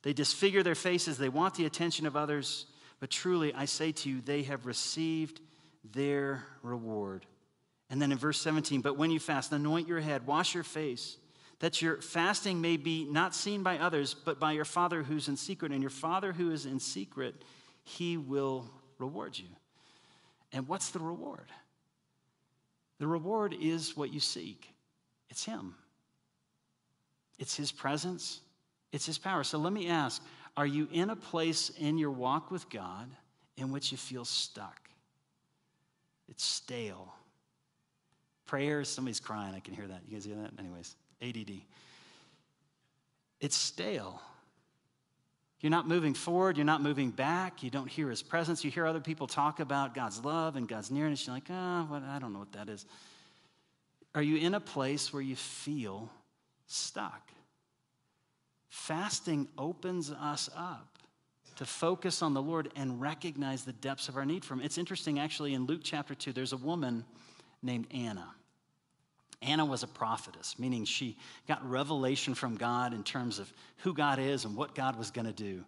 They 0.02 0.12
disfigure 0.12 0.64
their 0.64 0.76
faces, 0.76 1.18
they 1.18 1.30
want 1.30 1.54
the 1.54 1.66
attention 1.66 2.08
of 2.08 2.16
others. 2.16 2.66
But 3.00 3.12
truly, 3.12 3.54
I 3.54 3.66
say 3.66 3.92
to 3.92 4.10
you, 4.10 4.22
they 4.22 4.44
have 4.44 4.66
received 4.66 5.40
their 5.94 6.44
reward. 6.64 7.26
And 7.90 8.02
then 8.02 8.12
in 8.12 8.18
verse 8.18 8.42
17, 8.42 8.82
but 8.82 8.98
when 8.98 9.12
you 9.12 9.20
fast, 9.20 9.52
anoint 9.52 9.88
your 9.88 10.00
head, 10.00 10.26
wash 10.26 10.54
your 10.54 10.64
face 10.64 11.18
that 11.60 11.82
your 11.82 12.02
fasting 12.02 12.62
may 12.62 12.78
be 12.78 13.06
not 13.06 13.36
seen 13.36 13.64
by 13.64 13.78
others, 13.78 14.14
but 14.14 14.40
by 14.40 14.54
your 14.54 14.66
Father 14.66 15.04
who's 15.04 15.28
in 15.28 15.36
secret. 15.36 15.72
And 15.72 15.82
your 15.82 15.90
Father 15.90 16.32
who 16.32 16.52
is 16.52 16.66
in 16.66 16.80
secret, 16.80 17.36
he 17.84 18.18
will 18.18 18.70
reward 18.98 19.38
you. 19.38 19.48
And 20.52 20.68
what's 20.68 20.90
the 20.90 21.00
reward? 21.00 21.48
The 23.00 23.08
reward 23.08 23.56
is 23.60 23.96
what 23.96 24.14
you 24.14 24.20
seek 24.20 24.70
it's 25.30 25.46
Him, 25.46 25.76
it's 27.38 27.56
His 27.56 27.72
presence, 27.72 28.42
it's 28.92 29.06
His 29.06 29.18
power. 29.18 29.44
So 29.44 29.58
let 29.58 29.74
me 29.74 29.90
ask 29.90 30.22
are 30.58 30.68
you 30.68 30.88
in 30.92 31.10
a 31.10 31.16
place 31.16 31.72
in 31.78 31.98
your 31.98 32.12
walk 32.12 32.52
with 32.52 32.70
God 32.70 33.10
in 33.56 33.72
which 33.72 33.92
you 33.92 33.98
feel 33.98 34.26
stuck? 34.26 34.90
It's 36.28 36.44
stale. 36.44 37.14
Prayer, 38.46 38.84
somebody's 38.84 39.20
crying. 39.20 39.54
I 39.56 39.60
can 39.60 39.74
hear 39.74 39.88
that. 39.88 40.02
You 40.08 40.16
guys 40.16 40.26
hear 40.26 40.36
that? 40.36 40.52
Anyways. 40.60 40.96
ADD. 41.22 41.62
It's 43.40 43.56
stale. 43.56 44.22
You're 45.62 45.72
not 45.72 45.88
moving 45.88 46.14
forward, 46.14 46.56
you're 46.56 46.66
not 46.66 46.82
moving 46.82 47.12
back, 47.12 47.64
you 47.64 47.70
don't 47.70 47.90
hear 47.90 48.10
his 48.10 48.24
presence. 48.24 48.64
You 48.64 48.72
hear 48.72 48.86
other 48.86 49.02
people 49.02 49.28
talk 49.28 49.60
about 49.60 49.94
God's 49.94 50.24
love 50.24 50.56
and 50.56 50.68
God's 50.68 50.90
nearness. 50.90 51.28
You're 51.28 51.36
like, 51.36 51.48
ah, 51.50 51.86
oh, 51.90 52.02
I 52.10 52.20
don't 52.20 52.32
know 52.32 52.40
what 52.40 52.54
that 52.54 52.70
is. 52.70 52.86
Are 54.16 54.22
you 54.22 54.38
in 54.38 54.54
a 54.54 54.60
place 54.60 55.12
where 55.12 55.22
you 55.22 55.36
feel 55.36 56.10
stuck? 56.68 57.30
Fasting 58.70 59.48
opens 59.58 60.12
us 60.12 60.50
up 60.56 60.98
to 61.58 61.66
focus 61.66 62.22
on 62.22 62.34
the 62.34 62.42
Lord 62.42 62.72
and 62.78 63.02
recognize 63.02 63.66
the 63.66 63.74
depths 63.74 64.08
of 64.08 64.16
our 64.16 64.26
need 64.26 64.46
for 64.46 64.54
Him. 64.54 64.62
It's 64.62 64.78
interesting, 64.78 65.20
actually, 65.20 65.54
in 65.54 65.66
Luke 65.66 65.82
chapter 65.84 66.16
2, 66.16 66.32
there's 66.32 66.54
a 66.54 66.58
woman 66.58 67.04
named 67.62 67.88
Anna. 67.94 68.28
Anna 69.42 69.64
was 69.66 69.84
a 69.84 69.88
prophetess, 69.88 70.60
meaning 70.60 70.84
she 70.84 71.18
got 71.48 71.68
revelation 71.68 72.34
from 72.34 72.56
God 72.56 72.94
in 72.94 73.04
terms 73.04 73.40
of 73.40 73.52
who 73.78 73.94
God 73.94 74.20
is 74.20 74.46
and 74.46 74.56
what 74.56 74.76
God 74.76 74.98
was 74.98 75.12
going 75.12 75.28
to 75.28 75.34
do. 75.34 75.64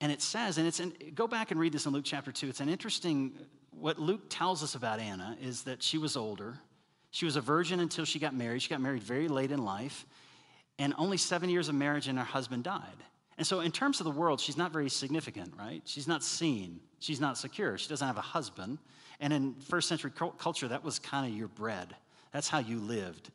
And 0.00 0.12
it 0.12 0.22
says, 0.22 0.58
and 0.58 0.66
it's 0.66 0.78
in, 0.78 0.92
go 1.14 1.26
back 1.26 1.50
and 1.50 1.58
read 1.58 1.72
this 1.72 1.86
in 1.86 1.92
Luke 1.92 2.04
chapter 2.04 2.30
2. 2.30 2.48
It's 2.48 2.60
an 2.60 2.68
interesting, 2.68 3.32
what 3.70 3.98
Luke 3.98 4.22
tells 4.28 4.62
us 4.62 4.74
about 4.74 5.00
Anna 5.00 5.36
is 5.40 5.62
that 5.62 5.82
she 5.82 5.98
was 5.98 6.16
older. 6.16 6.58
She 7.10 7.24
was 7.24 7.36
a 7.36 7.40
virgin 7.40 7.80
until 7.80 8.04
she 8.04 8.18
got 8.18 8.34
married. 8.34 8.62
She 8.62 8.68
got 8.68 8.80
married 8.80 9.02
very 9.02 9.28
late 9.28 9.50
in 9.50 9.64
life, 9.64 10.06
and 10.78 10.94
only 10.98 11.16
seven 11.16 11.48
years 11.48 11.68
of 11.68 11.74
marriage, 11.74 12.06
and 12.08 12.18
her 12.18 12.24
husband 12.24 12.64
died. 12.64 12.82
And 13.38 13.46
so, 13.46 13.60
in 13.60 13.72
terms 13.72 14.00
of 14.00 14.04
the 14.04 14.10
world, 14.10 14.40
she's 14.40 14.56
not 14.56 14.72
very 14.72 14.90
significant, 14.90 15.54
right? 15.56 15.80
She's 15.84 16.08
not 16.08 16.24
seen. 16.24 16.80
She's 16.98 17.20
not 17.20 17.38
secure. 17.38 17.78
She 17.78 17.88
doesn't 17.88 18.06
have 18.06 18.18
a 18.18 18.20
husband. 18.20 18.78
And 19.20 19.32
in 19.32 19.54
first 19.54 19.88
century 19.88 20.12
culture, 20.38 20.68
that 20.68 20.84
was 20.84 20.98
kind 20.98 21.30
of 21.30 21.36
your 21.36 21.48
bread. 21.48 21.94
That's 22.32 22.48
how 22.48 22.58
you 22.58 22.78
lived. 22.78 23.30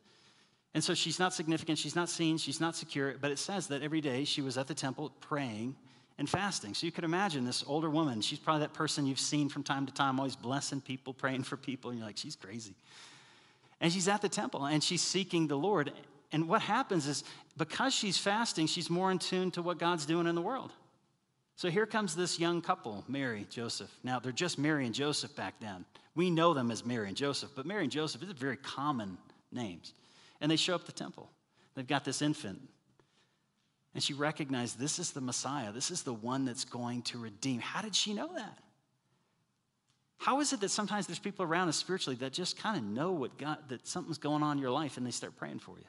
And 0.74 0.82
so, 0.82 0.94
she's 0.94 1.18
not 1.18 1.32
significant. 1.32 1.78
She's 1.78 1.94
not 1.94 2.08
seen. 2.08 2.36
She's 2.36 2.60
not 2.60 2.74
secure. 2.74 3.14
But 3.20 3.30
it 3.30 3.38
says 3.38 3.68
that 3.68 3.82
every 3.82 4.00
day 4.00 4.24
she 4.24 4.42
was 4.42 4.58
at 4.58 4.66
the 4.66 4.74
temple 4.74 5.12
praying 5.20 5.76
and 6.18 6.28
fasting. 6.28 6.74
So, 6.74 6.86
you 6.86 6.92
could 6.92 7.04
imagine 7.04 7.44
this 7.44 7.64
older 7.66 7.88
woman. 7.88 8.20
She's 8.20 8.40
probably 8.40 8.60
that 8.62 8.72
person 8.72 9.06
you've 9.06 9.20
seen 9.20 9.48
from 9.48 9.62
time 9.62 9.86
to 9.86 9.94
time, 9.94 10.18
always 10.18 10.36
blessing 10.36 10.80
people, 10.80 11.14
praying 11.14 11.44
for 11.44 11.56
people. 11.56 11.90
And 11.90 11.98
you're 11.98 12.06
like, 12.06 12.16
she's 12.16 12.36
crazy. 12.36 12.74
And 13.80 13.92
she's 13.92 14.08
at 14.08 14.22
the 14.22 14.28
temple 14.28 14.64
and 14.64 14.82
she's 14.82 15.02
seeking 15.02 15.46
the 15.46 15.58
Lord. 15.58 15.92
And 16.32 16.48
what 16.48 16.62
happens 16.62 17.06
is 17.06 17.22
because 17.56 17.94
she's 17.94 18.18
fasting, 18.18 18.66
she's 18.66 18.90
more 18.90 19.10
in 19.10 19.18
tune 19.18 19.50
to 19.52 19.62
what 19.62 19.78
God's 19.78 20.06
doing 20.06 20.26
in 20.26 20.34
the 20.34 20.40
world. 20.40 20.72
So 21.56 21.70
here 21.70 21.86
comes 21.86 22.16
this 22.16 22.38
young 22.40 22.60
couple, 22.60 23.04
Mary, 23.06 23.46
Joseph. 23.48 23.90
Now, 24.02 24.18
they're 24.18 24.32
just 24.32 24.58
Mary 24.58 24.86
and 24.86 24.94
Joseph 24.94 25.36
back 25.36 25.54
then. 25.60 25.84
We 26.16 26.30
know 26.30 26.52
them 26.52 26.70
as 26.70 26.84
Mary 26.84 27.08
and 27.08 27.16
Joseph, 27.16 27.50
but 27.54 27.66
Mary 27.66 27.84
and 27.84 27.92
Joseph 27.92 28.22
is 28.22 28.30
a 28.30 28.34
very 28.34 28.56
common 28.56 29.18
names. 29.52 29.92
And 30.40 30.50
they 30.50 30.56
show 30.56 30.74
up 30.74 30.82
at 30.82 30.86
the 30.86 30.92
temple. 30.92 31.30
They've 31.74 31.86
got 31.86 32.04
this 32.04 32.22
infant. 32.22 32.60
And 33.94 34.02
she 34.02 34.14
recognized 34.14 34.78
this 34.78 34.98
is 34.98 35.12
the 35.12 35.20
Messiah. 35.20 35.70
This 35.72 35.90
is 35.92 36.02
the 36.02 36.12
one 36.12 36.44
that's 36.44 36.64
going 36.64 37.02
to 37.02 37.18
redeem. 37.18 37.60
How 37.60 37.82
did 37.82 37.94
she 37.94 38.12
know 38.12 38.30
that? 38.34 38.58
How 40.18 40.40
is 40.40 40.52
it 40.52 40.60
that 40.60 40.70
sometimes 40.70 41.06
there's 41.06 41.18
people 41.18 41.44
around 41.44 41.68
us 41.68 41.76
spiritually 41.76 42.16
that 42.16 42.32
just 42.32 42.58
kind 42.58 42.76
of 42.76 42.82
know 42.82 43.12
what 43.12 43.36
God, 43.38 43.58
that 43.68 43.86
something's 43.86 44.18
going 44.18 44.42
on 44.42 44.56
in 44.56 44.62
your 44.62 44.70
life 44.70 44.96
and 44.96 45.06
they 45.06 45.10
start 45.12 45.36
praying 45.36 45.60
for 45.60 45.76
you? 45.78 45.84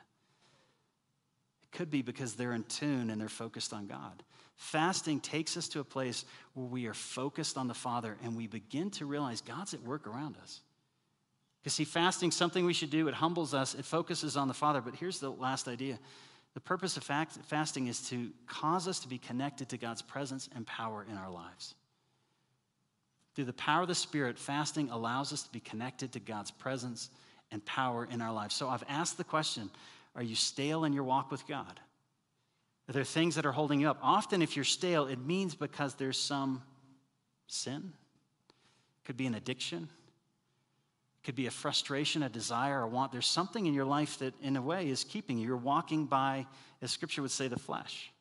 It 1.64 1.72
could 1.76 1.90
be 1.90 2.02
because 2.04 2.36
they're 2.36 2.54
in 2.54 2.64
tune 2.64 3.10
and 3.10 3.20
they're 3.20 3.30
focused 3.30 3.74
on 3.74 3.88
God. 3.88 4.24
Fasting 4.58 5.20
takes 5.20 5.58
us 5.58 5.68
to 5.70 5.80
a 5.80 5.84
place 5.84 6.26
where 6.54 6.66
we 6.66 6.86
are 6.88 6.94
focused 6.94 7.58
on 7.58 7.68
the 7.68 7.74
Father 7.74 8.18
and 8.24 8.36
we 8.36 8.48
begin 8.48 8.90
to 8.92 9.06
realize 9.06 9.42
God's 9.42 9.74
at 9.74 9.84
work 9.84 10.08
around 10.08 10.38
us. 10.42 10.62
Because, 11.62 11.74
see, 11.74 11.84
fasting 11.84 12.32
something 12.32 12.66
we 12.66 12.74
should 12.74 12.92
do. 12.92 13.08
It 13.08 13.16
humbles 13.16 13.54
us, 13.54 13.74
it 13.74 13.86
focuses 13.86 14.38
on 14.38 14.48
the 14.48 14.54
Father. 14.54 14.82
But 14.82 14.96
here's 14.96 15.20
the 15.20 15.32
last 15.32 15.68
idea 15.68 16.00
the 16.54 16.62
purpose 16.62 16.96
of 16.96 17.04
fasting 17.04 17.88
is 17.88 18.08
to 18.10 18.32
cause 18.48 18.88
us 18.88 19.00
to 19.00 19.10
be 19.10 19.18
connected 19.18 19.68
to 19.70 19.78
God's 19.78 20.02
presence 20.02 20.48
and 20.56 20.66
power 20.66 21.06
in 21.10 21.18
our 21.18 21.30
lives. 21.30 21.76
Through 23.36 23.46
the 23.46 23.54
power 23.54 23.82
of 23.82 23.90
the 23.90 23.96
Spirit, 23.96 24.40
fasting 24.40 24.90
allows 24.90 25.34
us 25.34 25.44
to 25.44 25.52
be 25.52 25.60
connected 25.60 26.14
to 26.14 26.22
God's 26.22 26.52
presence 26.52 27.10
and 27.52 27.64
power 27.66 28.08
in 28.10 28.22
our 28.22 28.32
lives. 28.32 28.56
So 28.56 28.70
I've 28.70 28.86
asked 28.88 29.18
the 29.18 29.26
question 29.26 29.70
are 30.16 30.24
you 30.24 30.36
stale 30.36 30.86
in 30.86 30.94
your 30.94 31.04
walk 31.04 31.30
with 31.30 31.46
God? 31.46 31.80
Are 32.88 32.94
there 32.94 33.04
things 33.04 33.36
that 33.36 33.46
are 33.46 33.52
holding 33.52 33.80
you 33.80 33.90
up? 33.90 33.98
Often, 34.02 34.42
if 34.42 34.56
you're 34.56 34.66
stale, 34.66 35.08
it 35.08 35.20
means 35.20 35.56
because 35.56 35.96
there's 35.96 36.20
some 36.20 36.62
sin. 37.48 37.94
It 38.48 39.06
could 39.06 39.18
be 39.18 39.26
an 39.26 39.36
addiction. 39.36 39.90
It 41.22 41.26
could 41.26 41.36
be 41.36 41.48
a 41.48 41.52
frustration, 41.52 42.22
a 42.22 42.30
desire, 42.30 42.84
a 42.84 42.88
want. 42.88 43.12
There's 43.12 43.26
something 43.26 43.66
in 43.66 43.74
your 43.74 43.86
life 43.86 44.20
that, 44.20 44.34
in 44.42 44.56
a 44.56 44.62
way, 44.62 44.90
is 44.90 45.04
keeping 45.04 45.40
you. 45.40 45.48
You're 45.48 45.58
walking 45.58 46.06
by, 46.06 46.46
as 46.82 46.92
scripture 46.92 47.24
would 47.24 47.32
say, 47.32 47.48
the 47.48 47.58
flesh. 47.58 48.12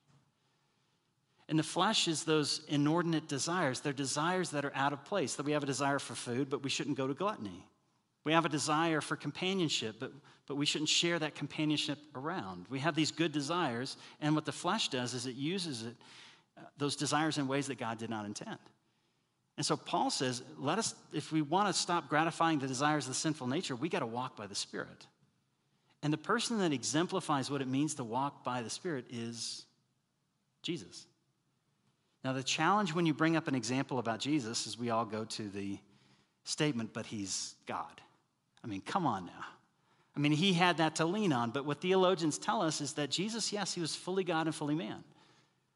And 1.46 1.59
the 1.59 1.62
flesh 1.62 2.09
is 2.09 2.24
those 2.24 2.62
inordinate 2.68 3.29
desires. 3.29 3.81
They're 3.81 3.92
desires 3.92 4.48
that 4.50 4.64
are 4.64 4.72
out 4.74 4.94
of 4.94 5.05
place. 5.05 5.35
That 5.35 5.44
we 5.44 5.53
have 5.53 5.62
a 5.62 5.66
desire 5.66 5.98
for 5.98 6.14
food, 6.14 6.48
but 6.48 6.62
we 6.62 6.70
shouldn't 6.70 6.96
go 6.96 7.07
to 7.07 7.12
gluttony. 7.12 7.66
We 8.24 8.33
have 8.33 8.46
a 8.46 8.48
desire 8.48 9.03
for 9.03 9.16
companionship, 9.16 9.96
but, 10.00 10.12
but 10.46 10.57
we 10.57 10.66
shouldn't 10.66 10.88
share 10.88 11.18
that 11.18 11.35
companionship 11.35 11.98
around. 12.14 12.66
We 12.68 12.78
have 12.80 12.94
these 12.94 13.11
good 13.11 13.33
desires, 13.33 13.96
and 14.20 14.35
what 14.35 14.44
the 14.44 14.52
flesh 14.52 14.88
does 14.88 15.14
is 15.14 15.26
it 15.26 15.35
uses 15.35 15.83
it, 15.83 15.96
uh, 16.59 16.62
those 16.78 16.96
desires 16.96 17.38
in 17.38 17.48
ways 17.48 17.66
that 17.68 17.78
God 17.78 17.98
did 17.98 18.11
not 18.11 18.26
intend. 18.26 18.59
And 19.57 19.64
so 19.64 19.76
Paul 19.76 20.11
says, 20.11 20.42
let 20.59 20.78
us, 20.78 20.94
if 21.12 21.30
we 21.30 21.40
want 21.40 21.68
to 21.68 21.72
stop 21.72 22.09
gratifying 22.09 22.59
the 22.59 22.66
desires 22.66 23.04
of 23.04 23.11
the 23.11 23.18
sinful 23.18 23.46
nature, 23.46 23.76
we 23.76 23.88
got 23.88 24.00
to 24.00 24.07
walk 24.07 24.37
by 24.37 24.46
the 24.46 24.54
Spirit. 24.54 25.07
And 26.02 26.12
the 26.12 26.18
person 26.18 26.59
that 26.59 26.72
exemplifies 26.72 27.50
what 27.50 27.62
it 27.62 27.68
means 27.68 27.94
to 27.94 28.04
walk 28.04 28.44
by 28.44 28.62
the 28.62 28.70
Spirit 28.70 29.07
is 29.11 29.64
Jesus. 30.62 31.07
Now, 32.24 32.33
the 32.33 32.42
challenge 32.42 32.94
when 32.94 33.07
you 33.07 33.14
bring 33.14 33.37
up 33.37 33.48
an 33.48 33.54
example 33.54 33.98
about 33.98 34.18
Jesus 34.18 34.66
is 34.66 34.78
we 34.78 34.90
all 34.90 35.04
go 35.04 35.24
to 35.24 35.48
the 35.48 35.78
statement, 36.44 36.92
but 36.92 37.07
he's 37.07 37.54
God. 37.66 38.00
I 38.62 38.66
mean, 38.66 38.80
come 38.80 39.07
on 39.07 39.26
now. 39.26 39.44
I 40.16 40.20
mean, 40.20 40.33
he 40.33 40.53
had 40.53 40.77
that 40.77 40.96
to 40.96 41.07
lean 41.07 41.33
on, 41.33 41.50
but 41.50 41.64
what 41.64 41.81
theologians 41.81 42.38
tell 42.38 42.62
us 42.62 42.81
is 42.81 42.92
that 42.94 43.11
Jesus, 43.11 43.53
yes, 43.53 43.74
he 43.74 43.81
was 43.81 43.96
fully 43.96 44.22
God 44.22 44.46
and 44.46 44.55
fully 44.55 44.74
man. 44.74 45.03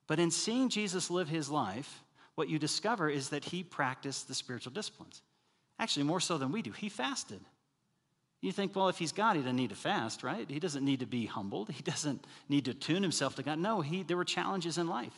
But 0.07 0.21
in 0.21 0.31
seeing 0.31 0.69
Jesus 0.69 1.11
live 1.11 1.29
his 1.29 1.51
life, 1.51 2.03
what 2.37 2.49
you 2.49 2.59
discover 2.59 3.11
is 3.11 3.31
that 3.31 3.45
he 3.45 3.65
practiced 3.65 4.29
the 4.29 4.35
spiritual 4.35 4.73
disciplines. 4.73 5.23
Actually, 5.81 6.05
more 6.05 6.21
so 6.21 6.39
than 6.39 6.53
we 6.53 6.63
do. 6.63 6.71
He 6.71 6.89
fasted. 6.89 7.41
You 8.41 8.53
think, 8.53 8.77
well, 8.77 8.89
if 8.89 8.99
he's 8.99 9.11
God, 9.11 9.35
he 9.35 9.43
doesn't 9.43 9.57
need 9.57 9.71
to 9.71 9.77
fast, 9.77 10.23
right? 10.23 10.49
He 10.49 10.61
doesn't 10.61 10.85
need 10.85 11.01
to 11.01 11.07
be 11.07 11.27
humbled. 11.27 11.71
He 11.71 11.83
doesn't 11.83 12.25
need 12.49 12.67
to 12.67 12.75
tune 12.75 13.03
himself 13.03 13.35
to 13.37 13.43
God. 13.43 13.59
No, 13.59 13.81
he, 13.81 14.05
there 14.05 14.17
were 14.17 14.25
challenges 14.25 14.79
in 14.79 14.87
life. 14.87 15.13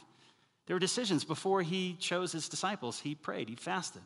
There 0.67 0.75
were 0.75 0.81
decisions. 0.81 1.25
Before 1.25 1.61
he 1.61 1.97
chose 1.99 2.33
his 2.33 2.49
disciples, 2.49 3.01
he 3.01 3.15
prayed, 3.15 3.49
he 3.49 3.57
fasted, 3.57 4.03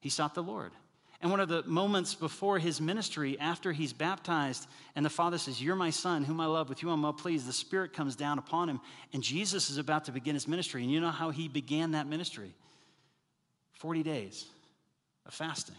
he 0.00 0.10
sought 0.10 0.34
the 0.34 0.42
Lord. 0.42 0.72
And 1.20 1.30
one 1.30 1.40
of 1.40 1.48
the 1.48 1.62
moments 1.64 2.14
before 2.14 2.58
his 2.58 2.80
ministry, 2.80 3.38
after 3.38 3.72
he's 3.72 3.92
baptized, 3.92 4.66
and 4.96 5.04
the 5.04 5.10
Father 5.10 5.36
says, 5.36 5.62
You're 5.62 5.76
my 5.76 5.90
son, 5.90 6.24
whom 6.24 6.40
I 6.40 6.46
love, 6.46 6.70
with 6.70 6.82
you 6.82 6.90
I'm 6.90 7.02
well 7.02 7.12
pleased, 7.12 7.46
the 7.46 7.52
Spirit 7.52 7.92
comes 7.92 8.16
down 8.16 8.38
upon 8.38 8.70
him, 8.70 8.80
and 9.12 9.22
Jesus 9.22 9.68
is 9.68 9.76
about 9.76 10.06
to 10.06 10.12
begin 10.12 10.34
his 10.34 10.48
ministry. 10.48 10.82
And 10.82 10.90
you 10.90 11.00
know 11.00 11.10
how 11.10 11.30
he 11.30 11.48
began 11.48 11.90
that 11.90 12.06
ministry? 12.06 12.54
40 13.74 14.02
days 14.02 14.46
of 15.26 15.34
fasting. 15.34 15.76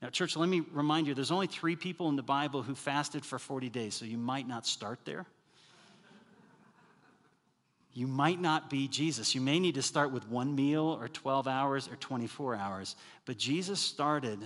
Now, 0.00 0.08
church, 0.08 0.36
let 0.36 0.48
me 0.48 0.62
remind 0.72 1.06
you 1.06 1.14
there's 1.14 1.32
only 1.32 1.46
three 1.46 1.76
people 1.76 2.08
in 2.08 2.16
the 2.16 2.22
Bible 2.22 2.62
who 2.62 2.74
fasted 2.74 3.24
for 3.24 3.38
40 3.38 3.68
days, 3.70 3.94
so 3.94 4.04
you 4.04 4.18
might 4.18 4.46
not 4.46 4.66
start 4.66 5.00
there. 5.04 5.26
You 7.92 8.06
might 8.06 8.40
not 8.40 8.70
be 8.70 8.86
Jesus. 8.86 9.34
You 9.34 9.40
may 9.40 9.58
need 9.58 9.74
to 9.74 9.82
start 9.82 10.12
with 10.12 10.28
one 10.28 10.54
meal 10.54 10.96
or 11.00 11.08
12 11.08 11.48
hours 11.48 11.88
or 11.88 11.96
24 11.96 12.54
hours. 12.54 12.94
But 13.24 13.36
Jesus 13.36 13.80
started 13.80 14.38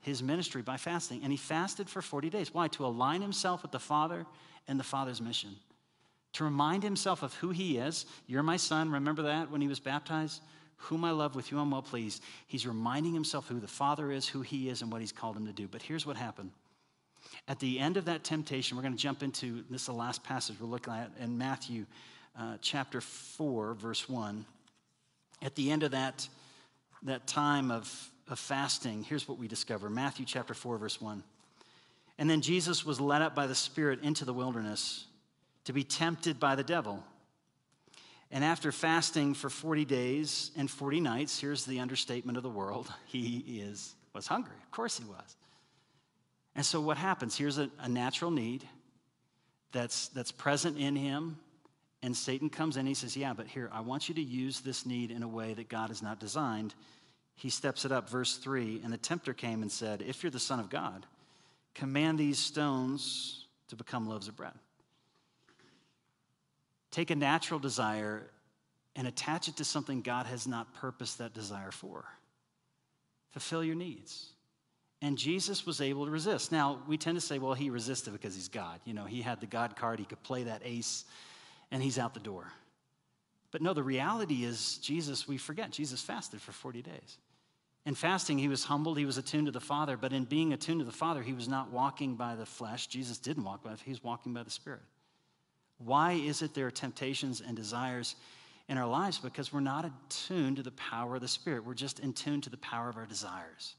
his 0.00 0.22
ministry 0.22 0.62
by 0.62 0.76
fasting, 0.76 1.20
and 1.22 1.32
he 1.32 1.36
fasted 1.36 1.88
for 1.88 2.02
40 2.02 2.30
days. 2.30 2.52
Why? 2.52 2.68
To 2.68 2.86
align 2.86 3.22
himself 3.22 3.62
with 3.62 3.72
the 3.72 3.78
Father 3.78 4.26
and 4.68 4.78
the 4.78 4.84
Father's 4.84 5.20
mission. 5.20 5.50
To 6.34 6.44
remind 6.44 6.82
himself 6.82 7.22
of 7.22 7.34
who 7.34 7.50
he 7.50 7.78
is. 7.78 8.06
You're 8.26 8.42
my 8.42 8.56
son. 8.56 8.90
Remember 8.90 9.22
that 9.22 9.50
when 9.50 9.60
he 9.60 9.68
was 9.68 9.80
baptized? 9.80 10.40
Whom 10.76 11.04
I 11.04 11.10
love, 11.10 11.36
with 11.36 11.50
you 11.50 11.58
I'm 11.58 11.70
well 11.70 11.82
pleased. 11.82 12.22
He's 12.46 12.66
reminding 12.66 13.14
himself 13.14 13.48
who 13.48 13.60
the 13.60 13.68
Father 13.68 14.10
is, 14.10 14.26
who 14.26 14.42
he 14.42 14.68
is, 14.68 14.82
and 14.82 14.90
what 14.90 15.00
he's 15.00 15.12
called 15.12 15.36
him 15.36 15.46
to 15.46 15.52
do. 15.52 15.68
But 15.68 15.82
here's 15.82 16.06
what 16.06 16.16
happened. 16.16 16.50
At 17.46 17.60
the 17.60 17.78
end 17.78 17.96
of 17.96 18.06
that 18.06 18.24
temptation, 18.24 18.76
we're 18.76 18.82
going 18.82 18.96
to 18.96 19.00
jump 19.00 19.22
into 19.22 19.64
this 19.70 19.82
is 19.82 19.86
the 19.86 19.92
last 19.92 20.24
passage 20.24 20.56
we're 20.60 20.66
looking 20.66 20.92
at 20.92 21.10
in 21.20 21.38
Matthew 21.38 21.86
uh, 22.38 22.56
chapter 22.60 23.00
4, 23.00 23.74
verse 23.74 24.08
1. 24.08 24.44
At 25.42 25.54
the 25.54 25.70
end 25.70 25.82
of 25.82 25.90
that, 25.90 26.28
that 27.02 27.26
time 27.26 27.70
of, 27.70 28.10
of 28.28 28.38
fasting, 28.38 29.04
here's 29.04 29.28
what 29.28 29.38
we 29.38 29.48
discover 29.48 29.90
Matthew 29.90 30.24
chapter 30.24 30.54
4, 30.54 30.78
verse 30.78 31.00
1. 31.00 31.22
And 32.18 32.30
then 32.30 32.40
Jesus 32.40 32.84
was 32.84 33.00
led 33.00 33.22
up 33.22 33.34
by 33.34 33.46
the 33.46 33.54
Spirit 33.54 34.02
into 34.02 34.24
the 34.24 34.32
wilderness 34.32 35.06
to 35.64 35.72
be 35.72 35.84
tempted 35.84 36.38
by 36.38 36.54
the 36.54 36.62
devil. 36.62 37.02
And 38.30 38.44
after 38.44 38.72
fasting 38.72 39.34
for 39.34 39.50
40 39.50 39.84
days 39.84 40.50
and 40.56 40.70
40 40.70 41.00
nights, 41.00 41.38
here's 41.38 41.64
the 41.64 41.80
understatement 41.80 42.36
of 42.36 42.42
the 42.42 42.50
world 42.50 42.92
he 43.06 43.62
is, 43.62 43.94
was 44.14 44.26
hungry. 44.26 44.56
Of 44.62 44.70
course 44.70 44.98
he 44.98 45.04
was. 45.04 45.36
And 46.54 46.64
so 46.64 46.80
what 46.80 46.98
happens? 46.98 47.36
Here's 47.36 47.58
a, 47.58 47.70
a 47.80 47.88
natural 47.88 48.30
need 48.30 48.68
that's, 49.72 50.08
that's 50.08 50.32
present 50.32 50.78
in 50.78 50.94
him 50.94 51.38
and 52.02 52.16
Satan 52.16 52.50
comes 52.50 52.76
in, 52.76 52.86
he 52.86 52.94
says, 52.94 53.16
Yeah, 53.16 53.32
but 53.32 53.46
here, 53.46 53.70
I 53.72 53.80
want 53.80 54.08
you 54.08 54.14
to 54.16 54.22
use 54.22 54.60
this 54.60 54.84
need 54.84 55.10
in 55.10 55.22
a 55.22 55.28
way 55.28 55.54
that 55.54 55.68
God 55.68 55.88
has 55.88 56.02
not 56.02 56.18
designed. 56.18 56.74
He 57.36 57.48
steps 57.48 57.84
it 57.84 57.92
up, 57.92 58.08
verse 58.08 58.36
3 58.36 58.80
And 58.82 58.92
the 58.92 58.98
tempter 58.98 59.32
came 59.32 59.62
and 59.62 59.70
said, 59.70 60.02
If 60.02 60.22
you're 60.22 60.30
the 60.30 60.40
Son 60.40 60.60
of 60.60 60.68
God, 60.68 61.06
command 61.74 62.18
these 62.18 62.38
stones 62.38 63.46
to 63.68 63.76
become 63.76 64.08
loaves 64.08 64.28
of 64.28 64.36
bread. 64.36 64.52
Take 66.90 67.10
a 67.10 67.16
natural 67.16 67.58
desire 67.58 68.28
and 68.96 69.06
attach 69.06 69.48
it 69.48 69.56
to 69.56 69.64
something 69.64 70.02
God 70.02 70.26
has 70.26 70.46
not 70.46 70.74
purposed 70.74 71.18
that 71.18 71.32
desire 71.32 71.70
for. 71.70 72.04
Fulfill 73.30 73.64
your 73.64 73.76
needs. 73.76 74.32
And 75.00 75.16
Jesus 75.16 75.64
was 75.64 75.80
able 75.80 76.04
to 76.04 76.10
resist. 76.10 76.52
Now, 76.52 76.80
we 76.86 76.98
tend 76.98 77.16
to 77.16 77.20
say, 77.20 77.38
well, 77.38 77.54
he 77.54 77.70
resisted 77.70 78.12
because 78.12 78.34
he's 78.34 78.48
God. 78.48 78.78
You 78.84 78.92
know, 78.92 79.04
he 79.04 79.22
had 79.22 79.40
the 79.40 79.46
God 79.46 79.74
card, 79.74 79.98
he 79.98 80.04
could 80.04 80.22
play 80.22 80.44
that 80.44 80.60
ace, 80.64 81.06
and 81.72 81.82
he's 81.82 81.98
out 81.98 82.14
the 82.14 82.20
door. 82.20 82.52
But 83.50 83.62
no, 83.62 83.74
the 83.74 83.82
reality 83.82 84.44
is, 84.44 84.78
Jesus, 84.78 85.26
we 85.26 85.38
forget, 85.38 85.72
Jesus 85.72 86.00
fasted 86.00 86.40
for 86.40 86.52
40 86.52 86.82
days. 86.82 87.18
In 87.84 87.96
fasting, 87.96 88.38
he 88.38 88.46
was 88.46 88.62
humbled, 88.62 88.96
he 88.96 89.06
was 89.06 89.18
attuned 89.18 89.46
to 89.46 89.52
the 89.52 89.60
Father, 89.60 89.96
but 89.96 90.12
in 90.12 90.24
being 90.24 90.52
attuned 90.52 90.78
to 90.78 90.84
the 90.84 90.92
Father, 90.92 91.22
he 91.22 91.32
was 91.32 91.48
not 91.48 91.72
walking 91.72 92.14
by 92.14 92.36
the 92.36 92.46
flesh. 92.46 92.86
Jesus 92.86 93.18
didn't 93.18 93.42
walk 93.42 93.64
by 93.64 93.72
it, 93.72 93.80
he 93.84 93.90
was 93.90 94.04
walking 94.04 94.32
by 94.32 94.44
the 94.44 94.50
Spirit. 94.50 94.82
Why 95.78 96.12
is 96.12 96.42
it 96.42 96.54
there 96.54 96.68
are 96.68 96.70
temptations 96.70 97.40
and 97.44 97.56
desires 97.56 98.14
in 98.68 98.78
our 98.78 98.86
lives? 98.86 99.18
Because 99.18 99.52
we're 99.52 99.60
not 99.60 99.84
attuned 99.84 100.58
to 100.58 100.62
the 100.62 100.70
power 100.72 101.16
of 101.16 101.22
the 101.22 101.28
Spirit. 101.28 101.64
We're 101.64 101.74
just 101.74 101.98
in 101.98 102.12
tune 102.12 102.40
to 102.42 102.50
the 102.50 102.56
power 102.58 102.88
of 102.88 102.96
our 102.96 103.06
desires. 103.06 103.74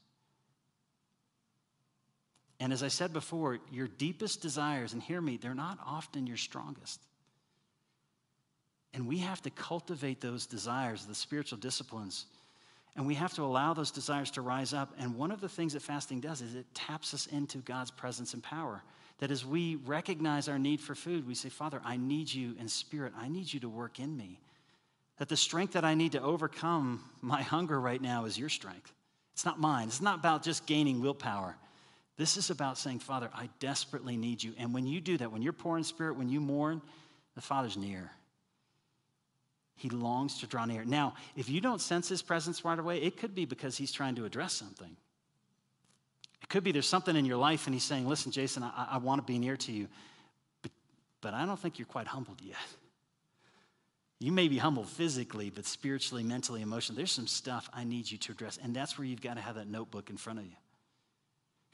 And 2.60 2.72
as 2.72 2.82
I 2.82 2.88
said 2.88 3.12
before, 3.12 3.58
your 3.72 3.88
deepest 3.88 4.42
desires, 4.42 4.92
and 4.92 5.02
hear 5.02 5.20
me, 5.20 5.38
they're 5.38 5.54
not 5.54 5.78
often 5.86 6.26
your 6.26 6.36
strongest. 6.36 7.00
And 8.94 9.08
we 9.08 9.18
have 9.18 9.42
to 9.42 9.50
cultivate 9.50 10.20
those 10.20 10.46
desires, 10.46 11.04
the 11.04 11.14
spiritual 11.14 11.58
disciplines. 11.58 12.26
And 12.96 13.06
we 13.06 13.14
have 13.14 13.34
to 13.34 13.42
allow 13.42 13.74
those 13.74 13.90
desires 13.90 14.30
to 14.32 14.40
rise 14.40 14.72
up. 14.72 14.94
And 14.98 15.16
one 15.16 15.32
of 15.32 15.40
the 15.40 15.48
things 15.48 15.72
that 15.72 15.82
fasting 15.82 16.20
does 16.20 16.40
is 16.40 16.54
it 16.54 16.66
taps 16.74 17.12
us 17.12 17.26
into 17.26 17.58
God's 17.58 17.90
presence 17.90 18.34
and 18.34 18.42
power. 18.42 18.82
That 19.18 19.32
as 19.32 19.44
we 19.44 19.76
recognize 19.76 20.48
our 20.48 20.58
need 20.58 20.80
for 20.80 20.94
food, 20.94 21.26
we 21.26 21.34
say, 21.34 21.48
Father, 21.48 21.80
I 21.84 21.96
need 21.96 22.32
you 22.32 22.54
in 22.58 22.68
spirit. 22.68 23.12
I 23.18 23.28
need 23.28 23.52
you 23.52 23.60
to 23.60 23.68
work 23.68 23.98
in 23.98 24.16
me. 24.16 24.38
That 25.18 25.28
the 25.28 25.36
strength 25.36 25.72
that 25.72 25.84
I 25.84 25.94
need 25.94 26.12
to 26.12 26.22
overcome 26.22 27.04
my 27.20 27.42
hunger 27.54 27.80
right 27.80 28.00
now 28.00 28.26
is 28.26 28.38
your 28.38 28.48
strength. 28.48 28.92
It's 29.32 29.44
not 29.44 29.58
mine. 29.58 29.88
It's 29.88 30.00
not 30.00 30.20
about 30.20 30.44
just 30.44 30.66
gaining 30.66 31.00
willpower. 31.00 31.56
This 32.16 32.36
is 32.36 32.50
about 32.50 32.78
saying, 32.78 33.00
Father, 33.00 33.28
I 33.34 33.48
desperately 33.58 34.16
need 34.16 34.40
you. 34.40 34.54
And 34.56 34.72
when 34.72 34.86
you 34.86 35.00
do 35.00 35.18
that, 35.18 35.32
when 35.32 35.42
you're 35.42 35.52
poor 35.52 35.76
in 35.76 35.82
spirit, 35.82 36.16
when 36.16 36.28
you 36.28 36.40
mourn, 36.40 36.80
the 37.34 37.40
Father's 37.40 37.76
near. 37.76 38.12
He 39.76 39.90
longs 39.90 40.38
to 40.40 40.46
draw 40.46 40.64
near. 40.64 40.84
Now, 40.84 41.14
if 41.36 41.48
you 41.48 41.60
don't 41.60 41.80
sense 41.80 42.08
his 42.08 42.22
presence 42.22 42.64
right 42.64 42.78
away, 42.78 43.02
it 43.02 43.16
could 43.16 43.34
be 43.34 43.44
because 43.44 43.76
he's 43.76 43.92
trying 43.92 44.14
to 44.16 44.24
address 44.24 44.52
something. 44.52 44.96
It 46.42 46.48
could 46.48 46.62
be 46.62 46.72
there's 46.72 46.88
something 46.88 47.16
in 47.16 47.24
your 47.24 47.38
life 47.38 47.66
and 47.66 47.74
he's 47.74 47.84
saying, 47.84 48.06
Listen, 48.06 48.30
Jason, 48.30 48.62
I, 48.62 48.88
I 48.92 48.98
want 48.98 49.20
to 49.20 49.26
be 49.26 49.38
near 49.38 49.56
to 49.56 49.72
you, 49.72 49.88
but, 50.62 50.70
but 51.20 51.34
I 51.34 51.44
don't 51.46 51.58
think 51.58 51.78
you're 51.78 51.86
quite 51.86 52.06
humbled 52.06 52.40
yet. 52.42 52.56
You 54.20 54.30
may 54.30 54.48
be 54.48 54.58
humbled 54.58 54.88
physically, 54.88 55.50
but 55.50 55.66
spiritually, 55.66 56.22
mentally, 56.22 56.62
emotionally, 56.62 56.98
there's 56.98 57.12
some 57.12 57.26
stuff 57.26 57.68
I 57.72 57.84
need 57.84 58.10
you 58.10 58.16
to 58.18 58.32
address. 58.32 58.58
And 58.62 58.74
that's 58.74 58.96
where 58.96 59.06
you've 59.06 59.20
got 59.20 59.34
to 59.34 59.40
have 59.40 59.56
that 59.56 59.68
notebook 59.68 60.08
in 60.08 60.16
front 60.16 60.38
of 60.38 60.46
you. 60.46 60.52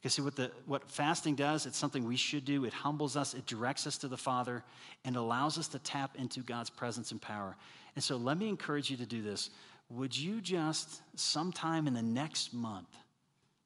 Because 0.00 0.14
see 0.14 0.22
what 0.22 0.36
the 0.36 0.50
what 0.64 0.90
fasting 0.90 1.34
does, 1.34 1.66
it's 1.66 1.76
something 1.76 2.04
we 2.04 2.16
should 2.16 2.44
do. 2.44 2.64
It 2.64 2.72
humbles 2.72 3.16
us, 3.16 3.34
it 3.34 3.46
directs 3.46 3.86
us 3.86 3.98
to 3.98 4.08
the 4.08 4.16
Father, 4.16 4.64
and 5.04 5.16
allows 5.16 5.58
us 5.58 5.68
to 5.68 5.78
tap 5.78 6.16
into 6.16 6.40
God's 6.40 6.70
presence 6.70 7.12
and 7.12 7.20
power. 7.20 7.56
And 7.94 8.02
so 8.02 8.16
let 8.16 8.38
me 8.38 8.48
encourage 8.48 8.90
you 8.90 8.96
to 8.96 9.06
do 9.06 9.20
this. 9.22 9.50
Would 9.90 10.16
you 10.16 10.40
just 10.40 11.02
sometime 11.16 11.86
in 11.86 11.94
the 11.94 12.02
next 12.02 12.54
month 12.54 12.88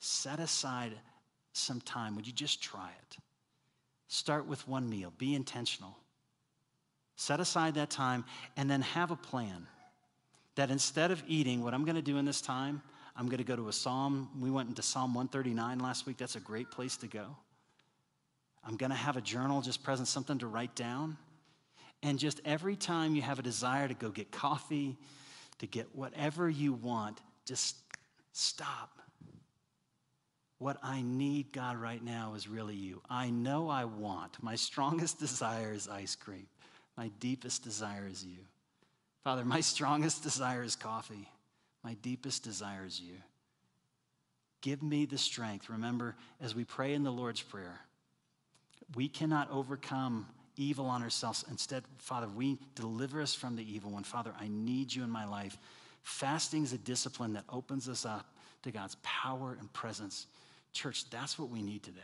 set 0.01 0.41
aside 0.41 0.93
some 1.53 1.81
time? 1.81 2.17
Would 2.17 2.27
you 2.27 2.33
just 2.33 2.63
try 2.63 2.89
it? 2.89 3.17
Start 4.09 4.47
with 4.47 4.67
one 4.67 4.89
meal. 4.89 5.13
Be 5.19 5.35
intentional. 5.35 5.97
Set 7.17 7.41
aside 7.41 7.75
that 7.75 7.91
time 7.91 8.25
and 8.57 8.69
then 8.69 8.83
have 8.83 9.11
a 9.11 9.17
plan 9.17 9.67
that 10.57 10.71
instead 10.71 11.11
of 11.11 11.23
eating, 11.27 11.63
what 11.63 11.75
I'm 11.75 11.85
going 11.85 11.97
to 11.97 12.03
do 12.03 12.19
in 12.19 12.25
this 12.25 12.41
time, 12.41 12.83
I'm 13.17 13.27
going 13.27 13.39
to 13.39 13.45
go 13.45 13.57
to 13.57 13.69
a 13.69 13.73
psalm. 13.73 14.29
We 14.41 14.51
went 14.51 14.69
into 14.69 14.83
Psalm 14.83 15.15
139 15.15 15.79
last 15.79 16.07
week. 16.07 16.17
That's 16.17 16.37
a 16.37 16.41
great 16.41 16.71
place 16.71 16.97
to 16.99 17.07
go. 17.07 17.37
I'm 18.67 18.77
going 18.77 18.91
to 18.91 18.97
have 18.97 19.17
a 19.17 19.21
journal 19.21 19.61
just 19.61 19.83
present, 19.85 20.09
something 20.09 20.39
to 20.39 20.47
write 20.47 20.75
down. 20.75 21.17
And 22.03 22.19
just 22.19 22.41
every 22.45 22.77
time 22.77 23.15
you 23.15 23.23
have 23.23 23.39
a 23.39 23.43
desire 23.43 23.87
to 23.87 23.95
go 23.95 24.11
get 24.11 24.31
coffee, 24.31 24.97
to 25.59 25.67
get 25.67 25.95
whatever 25.95 26.49
you 26.49 26.73
want, 26.73 27.21
just 27.47 27.77
stop. 28.33 28.99
What 30.59 30.79
I 30.83 31.03
need, 31.03 31.53
God, 31.53 31.77
right 31.77 32.03
now 32.03 32.35
is 32.35 32.49
really 32.49 32.75
you. 32.75 33.03
I 33.09 33.31
know 33.31 33.69
I 33.69 33.85
want. 33.85 34.43
My 34.43 34.57
strongest 34.57 35.19
desire 35.21 35.73
is 35.73 35.89
ice 35.89 36.17
cream. 36.17 36.47
My 36.97 37.09
deepest 37.21 37.65
desire 37.65 38.07
is 38.11 38.25
you. 38.25 38.39
Father, 39.25 39.45
my 39.45 39.61
strongest 39.63 40.23
desire 40.23 40.63
is 40.63 40.77
coffee. 40.77 41.29
My 41.85 41.95
deepest 41.95 42.43
desire 42.43 42.87
is 42.87 42.99
you. 42.99 43.17
Give 44.63 44.83
me 44.83 45.05
the 45.05 45.19
strength. 45.19 45.69
Remember, 45.69 46.17
as 46.41 46.55
we 46.55 46.65
pray 46.65 46.95
in 46.95 47.03
the 47.03 47.13
Lord's 47.13 47.43
Prayer, 47.43 47.79
we 48.97 49.09
cannot 49.09 49.51
overcome 49.51 50.27
evil 50.57 50.87
on 50.87 51.03
ourselves. 51.03 51.45
Instead, 51.51 51.85
Father, 51.99 52.29
we 52.29 52.59
deliver 52.75 53.21
us 53.21 53.35
from 53.35 53.57
the 53.57 53.75
evil 53.75 53.91
one. 53.91 54.05
Father, 54.05 54.33
I 54.41 54.49
need 54.49 54.95
you 54.95 55.05
in 55.05 55.11
my 55.11 55.27
life. 55.27 55.59
Fasting 56.03 56.63
is 56.63 56.73
a 56.73 56.79
discipline 56.79 57.35
that 57.35 57.45
opens 57.51 57.89
us 57.89 58.07
up 58.07 58.27
to 58.63 58.71
God's 58.71 58.97
power 59.03 59.57
and 59.61 59.71
presence. 59.75 60.27
Church, 60.73 61.09
that's 61.11 61.39
what 61.39 61.51
we 61.51 61.61
need 61.61 61.83
today. 61.83 62.01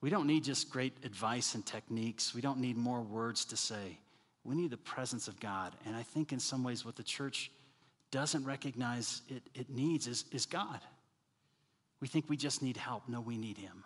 We 0.00 0.10
don't 0.10 0.26
need 0.26 0.44
just 0.44 0.70
great 0.70 0.94
advice 1.04 1.54
and 1.54 1.64
techniques. 1.64 2.34
We 2.34 2.40
don't 2.40 2.58
need 2.58 2.76
more 2.76 3.00
words 3.00 3.44
to 3.46 3.56
say. 3.56 3.98
We 4.44 4.56
need 4.56 4.70
the 4.70 4.76
presence 4.76 5.28
of 5.28 5.38
God. 5.38 5.74
And 5.86 5.94
I 5.94 6.02
think 6.02 6.32
in 6.32 6.40
some 6.40 6.64
ways, 6.64 6.84
what 6.84 6.96
the 6.96 7.02
church 7.02 7.50
doesn't 8.10 8.44
recognize 8.44 9.22
it, 9.28 9.42
it 9.54 9.70
needs 9.70 10.06
is, 10.06 10.24
is 10.32 10.46
God. 10.46 10.80
We 12.00 12.08
think 12.08 12.26
we 12.28 12.36
just 12.36 12.62
need 12.62 12.76
help. 12.76 13.08
No, 13.08 13.20
we 13.20 13.36
need 13.36 13.58
Him. 13.58 13.84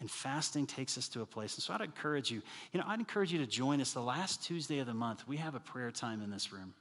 And 0.00 0.10
fasting 0.10 0.66
takes 0.66 0.98
us 0.98 1.08
to 1.10 1.22
a 1.22 1.26
place. 1.26 1.54
And 1.54 1.62
so 1.62 1.72
I'd 1.72 1.80
encourage 1.80 2.30
you, 2.30 2.42
you 2.72 2.80
know, 2.80 2.86
I'd 2.86 2.98
encourage 2.98 3.32
you 3.32 3.38
to 3.38 3.46
join 3.46 3.80
us 3.80 3.92
the 3.92 4.00
last 4.00 4.42
Tuesday 4.44 4.78
of 4.80 4.86
the 4.86 4.94
month. 4.94 5.26
We 5.26 5.38
have 5.38 5.54
a 5.54 5.60
prayer 5.60 5.90
time 5.90 6.20
in 6.20 6.30
this 6.30 6.52
room. 6.52 6.74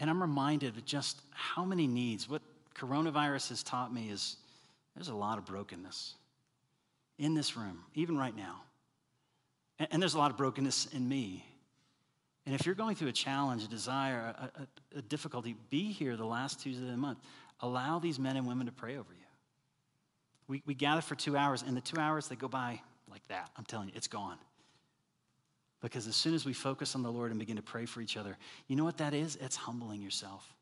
And 0.00 0.08
I'm 0.08 0.20
reminded 0.20 0.76
of 0.76 0.84
just 0.84 1.20
how 1.30 1.64
many 1.64 1.86
needs. 1.86 2.28
What 2.28 2.42
coronavirus 2.74 3.50
has 3.50 3.62
taught 3.62 3.92
me 3.92 4.08
is 4.08 4.36
there's 4.94 5.08
a 5.08 5.14
lot 5.14 5.38
of 5.38 5.44
brokenness 5.44 6.14
in 7.18 7.34
this 7.34 7.56
room, 7.56 7.80
even 7.94 8.16
right 8.16 8.36
now. 8.36 8.62
And, 9.78 9.88
and 9.92 10.02
there's 10.02 10.14
a 10.14 10.18
lot 10.18 10.30
of 10.30 10.36
brokenness 10.36 10.86
in 10.94 11.08
me. 11.08 11.44
And 12.46 12.54
if 12.54 12.66
you're 12.66 12.74
going 12.74 12.94
through 12.94 13.08
a 13.08 13.12
challenge, 13.12 13.64
a 13.64 13.68
desire, 13.68 14.34
a, 14.38 14.62
a, 14.62 14.98
a 14.98 15.02
difficulty, 15.02 15.56
be 15.70 15.92
here 15.92 16.16
the 16.16 16.26
last 16.26 16.60
Tuesday 16.60 16.84
of 16.84 16.90
the 16.90 16.96
month. 16.96 17.18
Allow 17.60 17.98
these 17.98 18.18
men 18.18 18.36
and 18.36 18.46
women 18.46 18.66
to 18.66 18.72
pray 18.72 18.96
over 18.96 19.12
you. 19.12 19.26
We, 20.46 20.62
we 20.66 20.74
gather 20.74 21.00
for 21.00 21.14
two 21.14 21.36
hours, 21.36 21.62
and 21.66 21.74
the 21.76 21.80
two 21.80 21.98
hours, 21.98 22.28
they 22.28 22.36
go 22.36 22.48
by 22.48 22.80
like 23.10 23.26
that. 23.28 23.50
I'm 23.56 23.64
telling 23.64 23.88
you, 23.88 23.94
it's 23.96 24.08
gone. 24.08 24.36
Because 25.80 26.06
as 26.06 26.16
soon 26.16 26.34
as 26.34 26.44
we 26.44 26.52
focus 26.52 26.94
on 26.94 27.02
the 27.02 27.12
Lord 27.12 27.30
and 27.30 27.38
begin 27.38 27.56
to 27.56 27.62
pray 27.62 27.86
for 27.86 28.00
each 28.00 28.16
other, 28.16 28.36
you 28.68 28.76
know 28.76 28.84
what 28.84 28.98
that 28.98 29.14
is? 29.14 29.36
It's 29.36 29.56
humbling 29.56 30.02
yourself. 30.02 30.54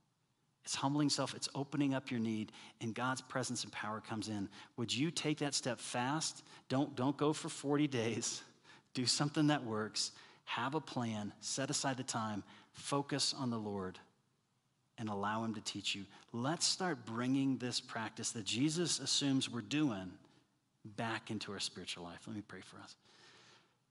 It's 0.65 0.75
humbling 0.77 1.09
self, 1.09 1.35
it's 1.35 1.49
opening 1.57 1.93
up 1.93 2.11
your 2.11 2.21
need, 2.21 2.53
and 2.81 2.95
God's 2.95 3.21
presence 3.21 3.65
and 3.65 3.73
power 3.73 4.01
comes 4.01 4.29
in. 4.29 4.49
Would 4.77 4.95
you 4.95 5.11
take 5.11 5.39
that 5.39 5.55
step 5.55 5.81
fast? 5.81 6.45
Don't, 6.69 6.95
don't 6.95 7.17
go 7.17 7.33
for 7.33 7.49
40 7.49 7.89
days. 7.89 8.43
Do 8.95 9.07
something 9.07 9.49
that 9.49 9.65
works. 9.65 10.13
Have 10.45 10.75
a 10.75 10.81
plan, 10.81 11.33
set 11.41 11.71
aside 11.71 11.97
the 11.97 12.03
time, 12.03 12.43
focus 12.73 13.35
on 13.39 13.51
the 13.51 13.59
Lord, 13.59 13.99
and 14.99 15.09
allow 15.09 15.45
Him 15.45 15.55
to 15.55 15.61
teach 15.61 15.95
you. 15.95 16.05
Let's 16.33 16.67
start 16.67 17.07
bringing 17.07 17.59
this 17.59 17.81
practice 17.81 18.31
that 18.33 18.45
Jesus 18.45 18.99
assumes 18.99 19.51
we're 19.51 19.61
doing 19.61 20.11
back 20.85 21.31
into 21.31 21.53
our 21.53 21.61
spiritual 21.61 22.05
life. 22.05 22.21
Let 22.27 22.37
me 22.37 22.43
pray 22.47 22.61
for 22.61 22.79
us. 22.79 22.97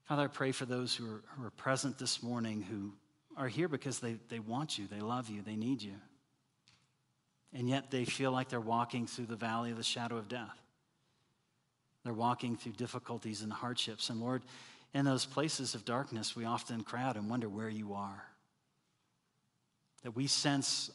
Father, 0.03 0.23
I 0.23 0.27
pray 0.27 0.51
for 0.51 0.65
those 0.65 0.95
who 0.95 1.05
are, 1.05 1.21
who 1.37 1.45
are 1.45 1.51
present 1.51 1.97
this 1.97 2.21
morning 2.21 2.61
who 2.61 2.91
are 3.37 3.47
here 3.47 3.67
because 3.67 3.99
they, 3.99 4.17
they 4.29 4.39
want 4.39 4.77
you, 4.77 4.87
they 4.87 4.99
love 4.99 5.29
you, 5.29 5.41
they 5.41 5.55
need 5.55 5.81
you. 5.81 5.93
And 7.53 7.69
yet 7.69 7.91
they 7.91 8.05
feel 8.05 8.31
like 8.31 8.49
they're 8.49 8.59
walking 8.59 9.07
through 9.07 9.25
the 9.25 9.35
valley 9.35 9.71
of 9.71 9.77
the 9.77 9.83
shadow 9.83 10.17
of 10.17 10.27
death. 10.27 10.61
They're 12.03 12.13
walking 12.13 12.55
through 12.55 12.73
difficulties 12.73 13.41
and 13.41 13.51
hardships. 13.51 14.09
And 14.09 14.19
Lord, 14.19 14.41
in 14.93 15.05
those 15.05 15.25
places 15.25 15.73
of 15.75 15.85
darkness, 15.85 16.35
we 16.35 16.45
often 16.45 16.83
crowd 16.83 17.15
and 17.15 17.29
wonder 17.29 17.47
where 17.47 17.69
you 17.69 17.93
are. 17.93 18.23
That 20.03 20.15
we 20.15 20.27
sense 20.27 20.91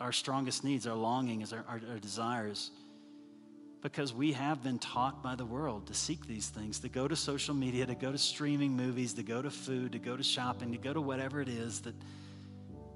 our 0.00 0.12
strongest 0.12 0.64
needs, 0.64 0.86
our 0.86 0.94
longings, 0.94 1.52
our, 1.52 1.64
our, 1.68 1.80
our, 1.90 1.98
desires, 1.98 2.70
because 3.80 4.12
we 4.12 4.32
have 4.32 4.62
been 4.62 4.78
taught 4.78 5.22
by 5.22 5.34
the 5.34 5.44
world 5.44 5.86
to 5.86 5.94
seek 5.94 6.26
these 6.26 6.48
things, 6.48 6.80
to 6.80 6.88
go 6.88 7.08
to 7.08 7.16
social 7.16 7.54
media, 7.54 7.86
to 7.86 7.94
go 7.94 8.12
to 8.12 8.18
streaming 8.18 8.72
movies, 8.72 9.14
to 9.14 9.22
go 9.22 9.40
to 9.40 9.50
food, 9.50 9.92
to 9.92 9.98
go 9.98 10.16
to 10.16 10.22
shopping, 10.22 10.72
to 10.72 10.78
go 10.78 10.92
to 10.92 11.00
whatever 11.00 11.40
it 11.40 11.48
is 11.48 11.80
that, 11.80 11.94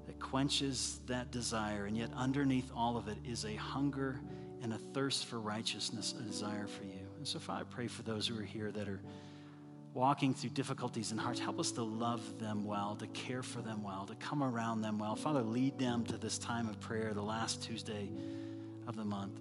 that 0.05 0.19
quenches 0.19 0.99
that 1.07 1.31
desire. 1.31 1.85
And 1.85 1.97
yet, 1.97 2.09
underneath 2.15 2.69
all 2.75 2.97
of 2.97 3.07
it 3.07 3.17
is 3.25 3.45
a 3.45 3.55
hunger 3.55 4.19
and 4.61 4.73
a 4.73 4.77
thirst 4.77 5.25
for 5.25 5.39
righteousness, 5.39 6.13
a 6.17 6.23
desire 6.23 6.67
for 6.67 6.83
you. 6.83 7.07
And 7.17 7.27
so, 7.27 7.39
Father, 7.39 7.65
I 7.69 7.73
pray 7.73 7.87
for 7.87 8.03
those 8.03 8.27
who 8.27 8.39
are 8.39 8.43
here 8.43 8.71
that 8.71 8.87
are 8.87 9.01
walking 9.93 10.33
through 10.33 10.49
difficulties 10.49 11.11
and 11.11 11.19
hearts. 11.19 11.39
Help 11.39 11.59
us 11.59 11.71
to 11.71 11.83
love 11.83 12.21
them 12.39 12.65
well, 12.65 12.95
to 12.95 13.07
care 13.07 13.43
for 13.43 13.61
them 13.61 13.83
well, 13.83 14.05
to 14.05 14.15
come 14.15 14.43
around 14.43 14.81
them 14.81 14.97
well. 14.97 15.15
Father, 15.15 15.41
lead 15.41 15.77
them 15.77 16.03
to 16.05 16.17
this 16.17 16.37
time 16.37 16.67
of 16.67 16.79
prayer, 16.79 17.13
the 17.13 17.21
last 17.21 17.61
Tuesday 17.61 18.09
of 18.87 18.95
the 18.95 19.05
month. 19.05 19.39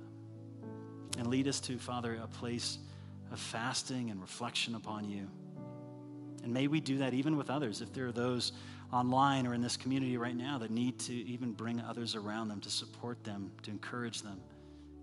And 1.19 1.27
lead 1.27 1.49
us 1.49 1.61
to, 1.61 1.79
Father, 1.79 2.19
a 2.23 2.27
place 2.27 2.79
of 3.31 3.39
fasting 3.39 4.11
and 4.11 4.21
reflection 4.21 4.75
upon 4.75 5.09
you. 5.09 5.27
And 6.43 6.53
may 6.53 6.67
we 6.67 6.81
do 6.81 6.99
that 6.99 7.15
even 7.15 7.37
with 7.37 7.51
others. 7.51 7.81
If 7.81 7.93
there 7.93 8.07
are 8.07 8.13
those 8.13 8.53
online 8.93 9.47
or 9.47 9.55
in 9.55 9.63
this 9.63 9.77
community 9.77 10.19
right 10.19 10.37
now 10.37 10.59
that 10.59 10.71
need 10.71 10.99
to 11.01 11.15
even 11.15 11.53
bring 11.53 11.81
others 11.81 12.15
around 12.15 12.49
them 12.49 12.61
to 12.61 12.71
support 12.71 13.23
them, 13.25 13.51
to 13.63 13.71
encourage 13.71 14.23
them, 14.23 14.39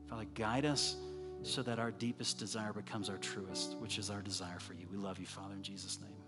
Father, 0.10 0.26
guide 0.36 0.66
us 0.66 0.96
so 1.44 1.62
that 1.64 1.80
our 1.80 1.92
deepest 1.92 2.38
desire 2.38 2.74
becomes 2.74 3.10
our 3.10 3.18
truest, 3.18 3.76
which 3.80 3.98
is 3.98 4.10
our 4.10 4.22
desire 4.22 4.60
for 4.60 4.74
you. 4.74 4.88
We 4.92 4.98
love 4.98 5.20
you, 5.20 5.26
Father, 5.26 5.54
in 5.54 5.64
Jesus' 5.64 6.00
name. 6.02 6.19